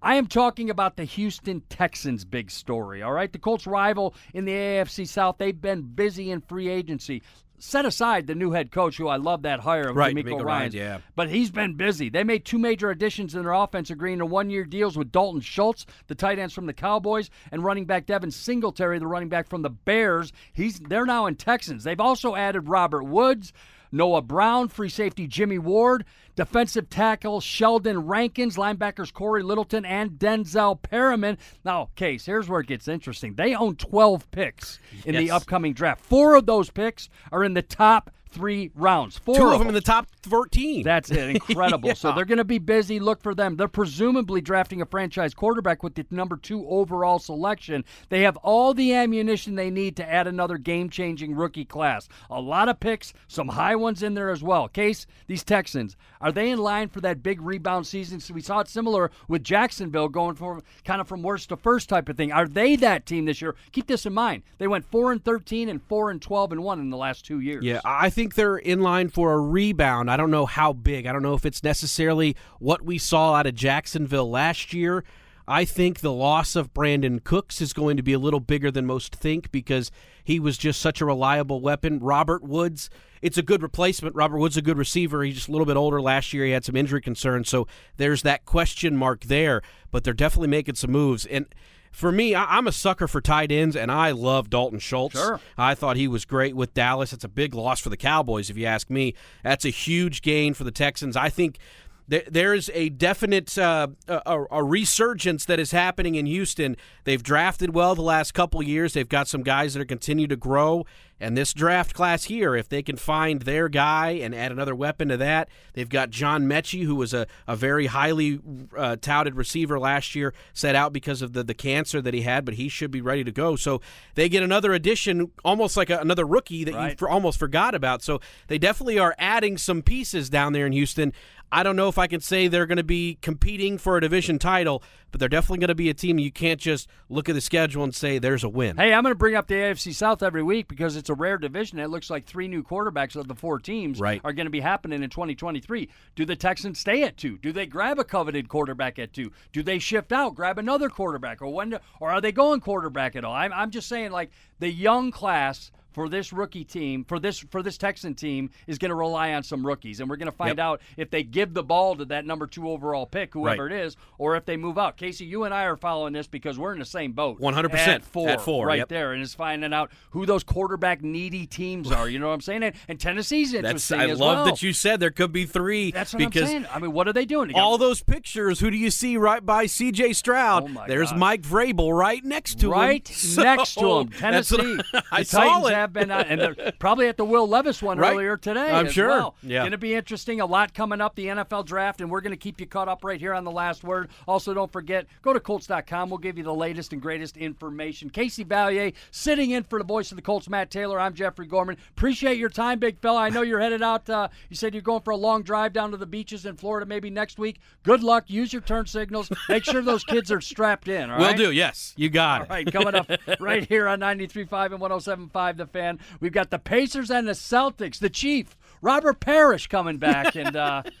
I 0.00 0.14
am 0.14 0.26
talking 0.26 0.70
about 0.70 0.96
the 0.96 1.04
Houston 1.04 1.62
Texans 1.68 2.24
big 2.24 2.50
story, 2.50 3.02
all 3.02 3.12
right? 3.12 3.32
The 3.32 3.38
Colts 3.38 3.66
rival 3.66 4.14
in 4.32 4.44
the 4.44 4.52
AFC 4.52 5.08
South, 5.08 5.38
they've 5.38 5.60
been 5.60 5.82
busy 5.82 6.30
in 6.30 6.40
free 6.40 6.68
agency. 6.68 7.22
Set 7.60 7.84
aside 7.84 8.26
the 8.26 8.34
new 8.34 8.52
head 8.52 8.70
coach, 8.70 8.96
who 8.96 9.08
I 9.08 9.16
love 9.16 9.42
that 9.42 9.60
hire 9.60 9.88
of 9.88 9.96
Right, 9.96 10.14
DeMeco 10.14 10.24
DeMeco 10.24 10.44
Ryans, 10.44 10.44
Ryans, 10.44 10.74
yeah. 10.74 10.98
but 11.16 11.28
he's 11.28 11.50
been 11.50 11.74
busy. 11.74 12.08
They 12.08 12.24
made 12.24 12.44
two 12.44 12.58
major 12.58 12.90
additions 12.90 13.34
in 13.34 13.42
their 13.42 13.52
offense, 13.52 13.90
agreeing 13.90 14.18
to 14.18 14.26
one-year 14.26 14.64
deals 14.64 14.96
with 14.96 15.10
Dalton 15.10 15.40
Schultz, 15.40 15.84
the 16.06 16.14
tight 16.14 16.38
ends 16.38 16.54
from 16.54 16.66
the 16.66 16.72
Cowboys, 16.72 17.30
and 17.50 17.64
running 17.64 17.84
back 17.84 18.06
Devin 18.06 18.30
Singletary, 18.30 18.98
the 18.98 19.06
running 19.06 19.28
back 19.28 19.48
from 19.48 19.62
the 19.62 19.70
Bears. 19.70 20.32
He's 20.52 20.78
they're 20.78 21.06
now 21.06 21.26
in 21.26 21.34
Texans. 21.34 21.84
They've 21.84 22.00
also 22.00 22.34
added 22.36 22.68
Robert 22.68 23.04
Woods. 23.04 23.52
Noah 23.90 24.22
Brown, 24.22 24.68
free 24.68 24.88
safety 24.88 25.26
Jimmy 25.26 25.58
Ward, 25.58 26.04
defensive 26.36 26.90
tackle 26.90 27.40
Sheldon 27.40 28.06
Rankins, 28.06 28.56
linebackers 28.56 29.12
Cory 29.12 29.42
Littleton, 29.42 29.84
and 29.84 30.12
Denzel 30.12 30.80
Perryman. 30.80 31.38
Now, 31.64 31.90
Case, 31.96 32.26
here's 32.26 32.48
where 32.48 32.60
it 32.60 32.66
gets 32.66 32.88
interesting. 32.88 33.34
They 33.34 33.54
own 33.54 33.76
12 33.76 34.30
picks 34.30 34.78
in 35.04 35.14
the 35.16 35.30
upcoming 35.30 35.72
draft. 35.72 36.04
Four 36.04 36.34
of 36.34 36.46
those 36.46 36.70
picks 36.70 37.08
are 37.32 37.44
in 37.44 37.54
the 37.54 37.62
top 37.62 38.10
three 38.30 38.70
rounds. 38.74 39.18
Four 39.18 39.36
Two 39.36 39.46
of 39.48 39.52
of 39.54 39.58
them 39.60 39.68
in 39.68 39.74
the 39.74 39.80
top 39.80 40.06
14. 40.22 40.82
that's 40.82 41.10
it. 41.10 41.30
Incredible. 41.48 41.94
So 41.94 42.12
they're 42.12 42.24
going 42.24 42.38
to 42.38 42.44
be 42.44 42.58
busy. 42.58 43.00
Look 43.00 43.22
for 43.22 43.34
them. 43.34 43.56
They're 43.56 43.68
presumably 43.68 44.40
drafting 44.40 44.80
a 44.82 44.86
franchise 44.86 45.34
quarterback 45.34 45.82
with 45.82 45.94
the 45.94 46.06
number 46.10 46.36
two 46.36 46.66
overall 46.68 47.18
selection. 47.18 47.84
They 48.08 48.22
have 48.22 48.36
all 48.38 48.74
the 48.74 48.94
ammunition 48.94 49.54
they 49.54 49.70
need 49.70 49.96
to 49.96 50.08
add 50.08 50.26
another 50.26 50.58
game 50.58 50.90
changing 50.90 51.34
rookie 51.34 51.64
class. 51.64 52.08
A 52.30 52.40
lot 52.40 52.68
of 52.68 52.80
picks, 52.80 53.12
some 53.26 53.48
high 53.48 53.76
ones 53.76 54.02
in 54.02 54.14
there 54.14 54.30
as 54.30 54.42
well. 54.42 54.68
Case, 54.68 55.06
these 55.26 55.44
Texans, 55.44 55.96
are 56.20 56.32
they 56.32 56.50
in 56.50 56.58
line 56.58 56.88
for 56.88 57.00
that 57.00 57.22
big 57.22 57.40
rebound 57.40 57.86
season? 57.86 58.20
So 58.20 58.34
we 58.34 58.40
saw 58.40 58.60
it 58.60 58.68
similar 58.68 59.10
with 59.28 59.42
Jacksonville 59.44 60.08
going 60.08 60.34
from 60.34 60.62
kind 60.84 61.00
of 61.00 61.08
from 61.08 61.22
worst 61.22 61.48
to 61.50 61.56
first 61.56 61.88
type 61.88 62.08
of 62.08 62.16
thing. 62.16 62.32
Are 62.32 62.46
they 62.48 62.76
that 62.76 63.06
team 63.06 63.24
this 63.24 63.40
year? 63.40 63.54
Keep 63.72 63.86
this 63.86 64.06
in 64.06 64.12
mind. 64.12 64.42
They 64.58 64.68
went 64.68 64.84
4 64.90 65.12
and 65.12 65.24
13 65.24 65.68
and 65.68 65.82
4 65.82 66.10
and 66.10 66.20
12 66.20 66.52
and 66.52 66.62
1 66.64 66.80
in 66.80 66.90
the 66.90 66.96
last 66.96 67.24
two 67.24 67.40
years. 67.40 67.64
Yeah, 67.64 67.80
I 67.84 68.10
think 68.10 68.17
they're 68.26 68.56
in 68.56 68.80
line 68.80 69.08
for 69.08 69.32
a 69.32 69.40
rebound. 69.40 70.10
I 70.10 70.16
don't 70.16 70.30
know 70.30 70.46
how 70.46 70.72
big. 70.72 71.06
I 71.06 71.12
don't 71.12 71.22
know 71.22 71.34
if 71.34 71.46
it's 71.46 71.62
necessarily 71.62 72.36
what 72.58 72.82
we 72.82 72.98
saw 72.98 73.34
out 73.34 73.46
of 73.46 73.54
Jacksonville 73.54 74.30
last 74.30 74.72
year. 74.72 75.04
I 75.46 75.64
think 75.64 76.00
the 76.00 76.12
loss 76.12 76.56
of 76.56 76.74
Brandin 76.74 77.24
Cooks 77.24 77.62
is 77.62 77.72
going 77.72 77.96
to 77.96 78.02
be 78.02 78.12
a 78.12 78.18
little 78.18 78.40
bigger 78.40 78.70
than 78.70 78.84
most 78.84 79.14
think 79.14 79.50
because 79.50 79.90
he 80.22 80.38
was 80.38 80.58
just 80.58 80.78
such 80.78 81.00
a 81.00 81.06
reliable 81.06 81.62
weapon. 81.62 82.00
Robert 82.00 82.42
Woods, 82.42 82.90
it's 83.22 83.38
a 83.38 83.42
good 83.42 83.62
replacement. 83.62 84.14
Robert 84.14 84.38
Woods 84.38 84.58
a 84.58 84.62
good 84.62 84.76
receiver. 84.76 85.22
He's 85.22 85.36
just 85.36 85.48
a 85.48 85.52
little 85.52 85.64
bit 85.64 85.78
older 85.78 86.02
last 86.02 86.34
year. 86.34 86.44
He 86.44 86.50
had 86.50 86.66
some 86.66 86.76
injury 86.76 87.00
concerns, 87.00 87.48
so 87.48 87.66
there's 87.96 88.22
that 88.22 88.44
question 88.44 88.94
mark 88.94 89.24
there. 89.24 89.62
But 89.90 90.04
they're 90.04 90.12
definitely 90.12 90.48
making 90.48 90.74
some 90.74 90.92
moves. 90.92 91.24
And 91.24 91.46
for 91.92 92.12
me, 92.12 92.34
I- 92.34 92.56
I'm 92.56 92.66
a 92.66 92.72
sucker 92.72 93.08
for 93.08 93.20
tight 93.20 93.50
ends, 93.52 93.74
and 93.76 93.90
I 93.90 94.10
love 94.12 94.50
Dalton 94.50 94.78
Schultz. 94.78 95.16
Sure. 95.16 95.40
I 95.56 95.74
thought 95.74 95.96
he 95.96 96.08
was 96.08 96.24
great 96.24 96.54
with 96.56 96.74
Dallas. 96.74 97.12
It's 97.12 97.24
a 97.24 97.28
big 97.28 97.54
loss 97.54 97.80
for 97.80 97.88
the 97.90 97.96
Cowboys, 97.96 98.50
if 98.50 98.56
you 98.56 98.66
ask 98.66 98.90
me. 98.90 99.14
That's 99.42 99.64
a 99.64 99.70
huge 99.70 100.22
gain 100.22 100.54
for 100.54 100.64
the 100.64 100.70
Texans. 100.70 101.16
I 101.16 101.28
think 101.28 101.58
there, 102.06 102.22
there's 102.26 102.70
a 102.72 102.88
definite 102.88 103.58
uh, 103.58 103.88
a, 104.06 104.44
a 104.50 104.64
resurgence 104.64 105.44
that 105.44 105.60
is 105.60 105.72
happening 105.72 106.14
in 106.14 106.24
Houston. 106.26 106.76
They've 107.04 107.22
drafted 107.22 107.74
well 107.74 107.94
the 107.94 108.02
last 108.02 108.32
couple 108.32 108.62
years. 108.62 108.94
They've 108.94 109.08
got 109.08 109.28
some 109.28 109.42
guys 109.42 109.74
that 109.74 109.80
are 109.80 109.84
continue 109.86 110.26
to 110.28 110.36
grow. 110.36 110.86
And 111.20 111.36
this 111.36 111.52
draft 111.52 111.94
class 111.94 112.24
here, 112.24 112.54
if 112.54 112.68
they 112.68 112.82
can 112.82 112.96
find 112.96 113.42
their 113.42 113.68
guy 113.68 114.10
and 114.10 114.34
add 114.34 114.52
another 114.52 114.74
weapon 114.74 115.08
to 115.08 115.16
that, 115.16 115.48
they've 115.72 115.88
got 115.88 116.10
John 116.10 116.44
Metchie, 116.44 116.84
who 116.84 116.94
was 116.94 117.12
a, 117.12 117.26
a 117.46 117.56
very 117.56 117.86
highly 117.86 118.40
uh, 118.76 118.96
touted 119.00 119.34
receiver 119.34 119.78
last 119.78 120.14
year, 120.14 120.32
set 120.52 120.74
out 120.74 120.92
because 120.92 121.22
of 121.22 121.32
the, 121.32 121.42
the 121.42 121.54
cancer 121.54 122.00
that 122.00 122.14
he 122.14 122.22
had, 122.22 122.44
but 122.44 122.54
he 122.54 122.68
should 122.68 122.90
be 122.90 123.00
ready 123.00 123.24
to 123.24 123.32
go. 123.32 123.56
So 123.56 123.80
they 124.14 124.28
get 124.28 124.42
another 124.42 124.72
addition, 124.72 125.30
almost 125.44 125.76
like 125.76 125.90
a, 125.90 125.98
another 125.98 126.24
rookie 126.24 126.64
that 126.64 126.90
you 126.90 126.96
for, 126.96 127.08
almost 127.08 127.38
forgot 127.38 127.74
about. 127.74 128.02
So 128.02 128.20
they 128.46 128.58
definitely 128.58 128.98
are 128.98 129.14
adding 129.18 129.58
some 129.58 129.82
pieces 129.82 130.30
down 130.30 130.52
there 130.52 130.66
in 130.66 130.72
Houston. 130.72 131.12
I 131.50 131.62
don't 131.62 131.76
know 131.76 131.88
if 131.88 131.96
I 131.96 132.06
can 132.06 132.20
say 132.20 132.46
they're 132.48 132.66
going 132.66 132.76
to 132.76 132.84
be 132.84 133.18
competing 133.22 133.78
for 133.78 133.96
a 133.96 134.00
division 134.00 134.38
title, 134.38 134.82
but 135.10 135.18
they're 135.18 135.28
definitely 135.30 135.58
going 135.58 135.68
to 135.68 135.74
be 135.74 135.88
a 135.88 135.94
team 135.94 136.18
you 136.18 136.30
can't 136.30 136.60
just 136.60 136.88
look 137.08 137.28
at 137.28 137.34
the 137.34 137.40
schedule 137.40 137.84
and 137.84 137.94
say 137.94 138.18
there's 138.18 138.44
a 138.44 138.48
win. 138.48 138.76
Hey, 138.76 138.92
I'm 138.92 139.02
going 139.02 139.14
to 139.14 139.18
bring 139.18 139.34
up 139.34 139.46
the 139.46 139.54
AFC 139.54 139.94
South 139.94 140.22
every 140.22 140.42
week 140.42 140.68
because 140.68 140.96
it's 140.96 141.07
a 141.08 141.14
rare 141.14 141.38
division. 141.38 141.78
It 141.78 141.88
looks 141.90 142.10
like 142.10 142.24
three 142.26 142.48
new 142.48 142.62
quarterbacks 142.62 143.16
of 143.16 143.28
the 143.28 143.34
four 143.34 143.58
teams 143.58 144.00
Right. 144.00 144.20
are 144.24 144.32
going 144.32 144.46
to 144.46 144.50
be 144.50 144.60
happening 144.60 145.02
in 145.02 145.10
2023. 145.10 145.88
Do 146.14 146.24
the 146.24 146.36
Texans 146.36 146.78
stay 146.78 147.02
at 147.02 147.16
two? 147.16 147.38
Do 147.38 147.52
they 147.52 147.66
grab 147.66 147.98
a 147.98 148.04
coveted 148.04 148.48
quarterback 148.48 148.98
at 148.98 149.12
two? 149.12 149.32
Do 149.52 149.62
they 149.62 149.78
shift 149.78 150.12
out, 150.12 150.34
grab 150.34 150.58
another 150.58 150.88
quarterback, 150.88 151.40
or 151.42 151.52
when? 151.52 151.78
Or 152.00 152.10
are 152.10 152.20
they 152.20 152.32
going 152.32 152.60
quarterback 152.60 153.16
at 153.16 153.24
all? 153.24 153.34
I'm, 153.34 153.52
I'm 153.52 153.70
just 153.70 153.88
saying, 153.88 154.10
like 154.10 154.30
the 154.58 154.70
young 154.70 155.10
class. 155.10 155.70
For 155.92 156.08
this 156.08 156.32
rookie 156.32 156.64
team, 156.64 157.04
for 157.04 157.18
this 157.18 157.38
for 157.50 157.62
this 157.62 157.76
Texan 157.78 158.14
team, 158.14 158.50
is 158.66 158.78
going 158.78 158.90
to 158.90 158.94
rely 158.94 159.32
on 159.32 159.42
some 159.42 159.66
rookies, 159.66 160.00
and 160.00 160.08
we're 160.08 160.16
going 160.16 160.30
to 160.30 160.36
find 160.36 160.50
Yep. 160.50 160.58
out 160.58 160.80
if 160.96 161.10
they 161.10 161.22
give 161.22 161.54
the 161.54 161.62
ball 161.62 161.96
to 161.96 162.04
that 162.06 162.24
number 162.26 162.46
two 162.46 162.68
overall 162.68 163.06
pick, 163.06 163.32
whoever 163.34 163.64
Right. 163.64 163.72
it 163.72 163.84
is, 163.86 163.96
or 164.18 164.36
if 164.36 164.44
they 164.44 164.56
move 164.56 164.78
out. 164.78 164.96
Casey, 164.96 165.24
you 165.24 165.44
and 165.44 165.52
I 165.54 165.64
are 165.64 165.76
following 165.76 166.12
this 166.12 166.26
because 166.28 166.58
we're 166.58 166.72
in 166.72 166.78
the 166.78 166.84
same 166.84 167.12
boat. 167.12 167.40
100%. 167.40 167.74
at 167.88 168.04
four, 168.04 168.28
At 168.28 168.40
four, 168.40 168.66
right 168.66 168.78
yep. 168.78 168.88
there, 168.88 169.12
and 169.12 169.22
is 169.22 169.34
finding 169.34 169.72
out 169.72 169.90
who 170.10 170.24
those 170.26 170.44
quarterback 170.44 171.02
needy 171.02 171.46
teams 171.46 171.90
are. 171.90 172.08
You 172.08 172.18
know 172.18 172.28
what 172.28 172.34
I'm 172.34 172.40
saying? 172.42 172.62
And, 172.62 172.74
and 172.86 173.00
Tennessee's 173.00 173.52
That's 173.52 173.64
interesting 173.64 174.00
I 174.00 174.08
as 174.10 174.20
love 174.20 174.36
well. 174.38 174.44
that 174.46 174.62
you 174.62 174.72
said 174.72 175.00
there 175.00 175.10
could 175.10 175.32
be 175.32 175.46
three 175.46 175.90
That's 175.90 176.12
what 176.12 176.18
because 176.18 176.42
I'm 176.42 176.48
saying. 176.48 176.66
I 176.72 176.78
mean, 176.78 176.92
what 176.92 177.08
are 177.08 177.12
they 177.12 177.24
doing? 177.24 177.48
They 177.48 177.54
got- 177.54 177.62
all 177.62 177.78
those 177.78 178.02
pictures, 178.02 178.60
who 178.60 178.70
do 178.70 178.76
you 178.76 178.90
see 178.90 179.16
right 179.16 179.44
by 179.44 179.66
C.J. 179.66 180.12
Stroud? 180.12 180.64
Oh, 180.64 180.68
my 180.68 180.86
There's 180.86 181.10
gosh. 181.10 181.18
Mike 181.18 181.42
Vrabel 181.42 181.96
right 181.98 182.24
next 182.24 182.60
to 182.60 182.70
right 182.70 183.06
him. 183.08 183.14
So, 183.38 183.42
next 183.42 183.74
to 183.74 183.80
them, 183.80 184.10
that's 184.20 184.50
what- 184.52 184.60
Tennessee. 184.60 184.82
I 185.12 185.20
the 185.20 185.24
saw 185.24 185.66
it. 185.66 185.70
Have 185.78 185.92
been, 185.92 186.10
uh, 186.10 186.24
and 186.26 186.40
they're 186.40 186.72
probably 186.78 187.08
at 187.08 187.16
the 187.16 187.24
Will 187.24 187.46
Levis 187.48 187.80
one 187.82 187.98
Right. 187.98 188.12
earlier 188.14 188.36
today. 188.36 188.70
I'm 188.72 188.86
as 188.86 188.92
sure. 188.92 189.08
Well. 189.08 189.34
Yeah. 189.42 189.60
Going 189.60 189.72
to 189.72 189.78
be 189.78 189.94
interesting. 189.94 190.40
A 190.40 190.46
lot 190.46 190.74
coming 190.74 191.00
up. 191.00 191.14
The 191.14 191.26
NFL 191.26 191.64
draft, 191.66 192.00
and 192.00 192.10
we're 192.10 192.20
going 192.20 192.32
to 192.32 192.36
keep 192.36 192.60
you 192.60 192.66
caught 192.66 192.88
up 192.88 193.04
right 193.04 193.18
here 193.20 193.32
on 193.34 193.44
the 193.44 193.50
last 193.50 193.84
word. 193.84 194.08
Also, 194.26 194.52
don't 194.54 194.70
forget, 194.72 195.06
go 195.22 195.32
to 195.32 195.40
Colts.com. 195.40 196.10
We'll 196.10 196.18
give 196.18 196.36
you 196.38 196.44
the 196.44 196.54
latest 196.54 196.92
and 196.92 197.00
greatest 197.00 197.36
information. 197.36 198.10
Casey 198.10 198.44
Vallier 198.44 198.92
sitting 199.10 199.50
in 199.52 199.62
for 199.64 199.78
the 199.78 199.84
voice 199.84 200.10
of 200.12 200.16
the 200.16 200.22
Colts, 200.22 200.48
Matt 200.48 200.70
Taylor. 200.70 200.98
I'm 201.00 201.14
Jeffrey 201.14 201.46
Gorman. 201.46 201.76
Appreciate 201.90 202.38
your 202.38 202.48
time, 202.48 202.78
big 202.78 202.98
fella. 203.00 203.20
I 203.20 203.28
know 203.30 203.42
you're 203.42 203.60
headed 203.60 203.82
out. 203.82 204.08
Uh, 204.08 204.28
you 204.48 204.56
said 204.56 204.74
you're 204.74 204.82
going 204.82 205.02
for 205.02 205.10
a 205.12 205.16
long 205.16 205.42
drive 205.42 205.72
down 205.72 205.90
to 205.92 205.96
the 205.96 206.06
beaches 206.06 206.44
in 206.46 206.56
Florida 206.56 206.86
maybe 206.86 207.10
next 207.10 207.38
week. 207.38 207.60
Good 207.82 208.02
luck. 208.02 208.24
Use 208.28 208.52
your 208.52 208.62
turn 208.62 208.86
signals. 208.86 209.30
Make 209.48 209.64
sure 209.64 209.82
those 209.82 210.04
kids 210.04 210.30
are 210.32 210.40
strapped 210.40 210.88
in. 210.88 211.10
All 211.10 211.18
Will 211.18 211.26
right? 211.26 211.36
do. 211.36 211.50
Yes, 211.52 211.94
you 211.96 212.08
got 212.10 212.42
it. 212.42 212.50
All 212.50 212.56
right, 212.56 212.72
coming 212.72 212.94
up 212.94 213.08
right 213.40 213.66
here 213.68 213.86
on 213.88 214.00
93.5 214.00 214.72
and 214.72 214.80
107.5 214.80 215.56
The 215.56 215.66
Fan. 215.68 215.98
We've 216.20 216.32
got 216.32 216.50
the 216.50 216.58
Pacers 216.58 217.10
and 217.10 217.28
the 217.28 217.32
Celtics, 217.32 217.98
the 217.98 218.10
Chief, 218.10 218.56
Robert 218.80 219.20
Parish 219.20 219.66
coming 219.66 219.98
back. 219.98 220.34
And 220.34 220.56
uh, 220.56 220.82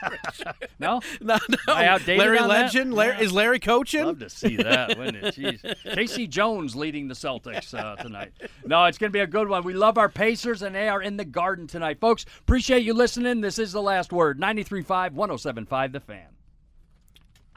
no, 0.78 1.00
no, 1.20 1.38
no. 1.48 1.74
I 1.74 1.86
outdated 1.86 2.18
Larry? 2.18 2.40
Legend. 2.40 2.94
Larry, 2.94 3.16
Yeah. 3.16 3.22
Is 3.22 3.32
Larry 3.32 3.58
coaching? 3.58 4.04
Love 4.04 4.18
to 4.20 4.30
see 4.30 4.56
that, 4.56 4.96
wouldn't 4.98 5.16
it? 5.16 5.34
Jeez. 5.34 5.74
Casey 5.94 6.26
Jones 6.26 6.76
leading 6.76 7.08
the 7.08 7.14
Celtics 7.14 7.74
uh, 7.74 7.96
tonight. 7.96 8.32
No, 8.64 8.84
it's 8.84 8.98
going 8.98 9.10
to 9.10 9.12
be 9.16 9.20
a 9.20 9.26
good 9.26 9.48
one. 9.48 9.64
We 9.64 9.74
love 9.74 9.98
our 9.98 10.08
Pacers, 10.08 10.62
and 10.62 10.74
they 10.74 10.88
are 10.88 11.02
in 11.02 11.16
the 11.16 11.24
garden 11.24 11.66
tonight. 11.66 12.00
Folks, 12.00 12.24
appreciate 12.40 12.82
you 12.84 12.94
listening. 12.94 13.40
This 13.40 13.58
is 13.58 13.72
The 13.72 13.82
Last 13.82 14.12
Word. 14.12 14.40
93.5, 14.40 15.10
107.5 15.14 15.92
The 15.92 16.00
Fan. 16.00 16.26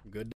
Good. 0.09 0.33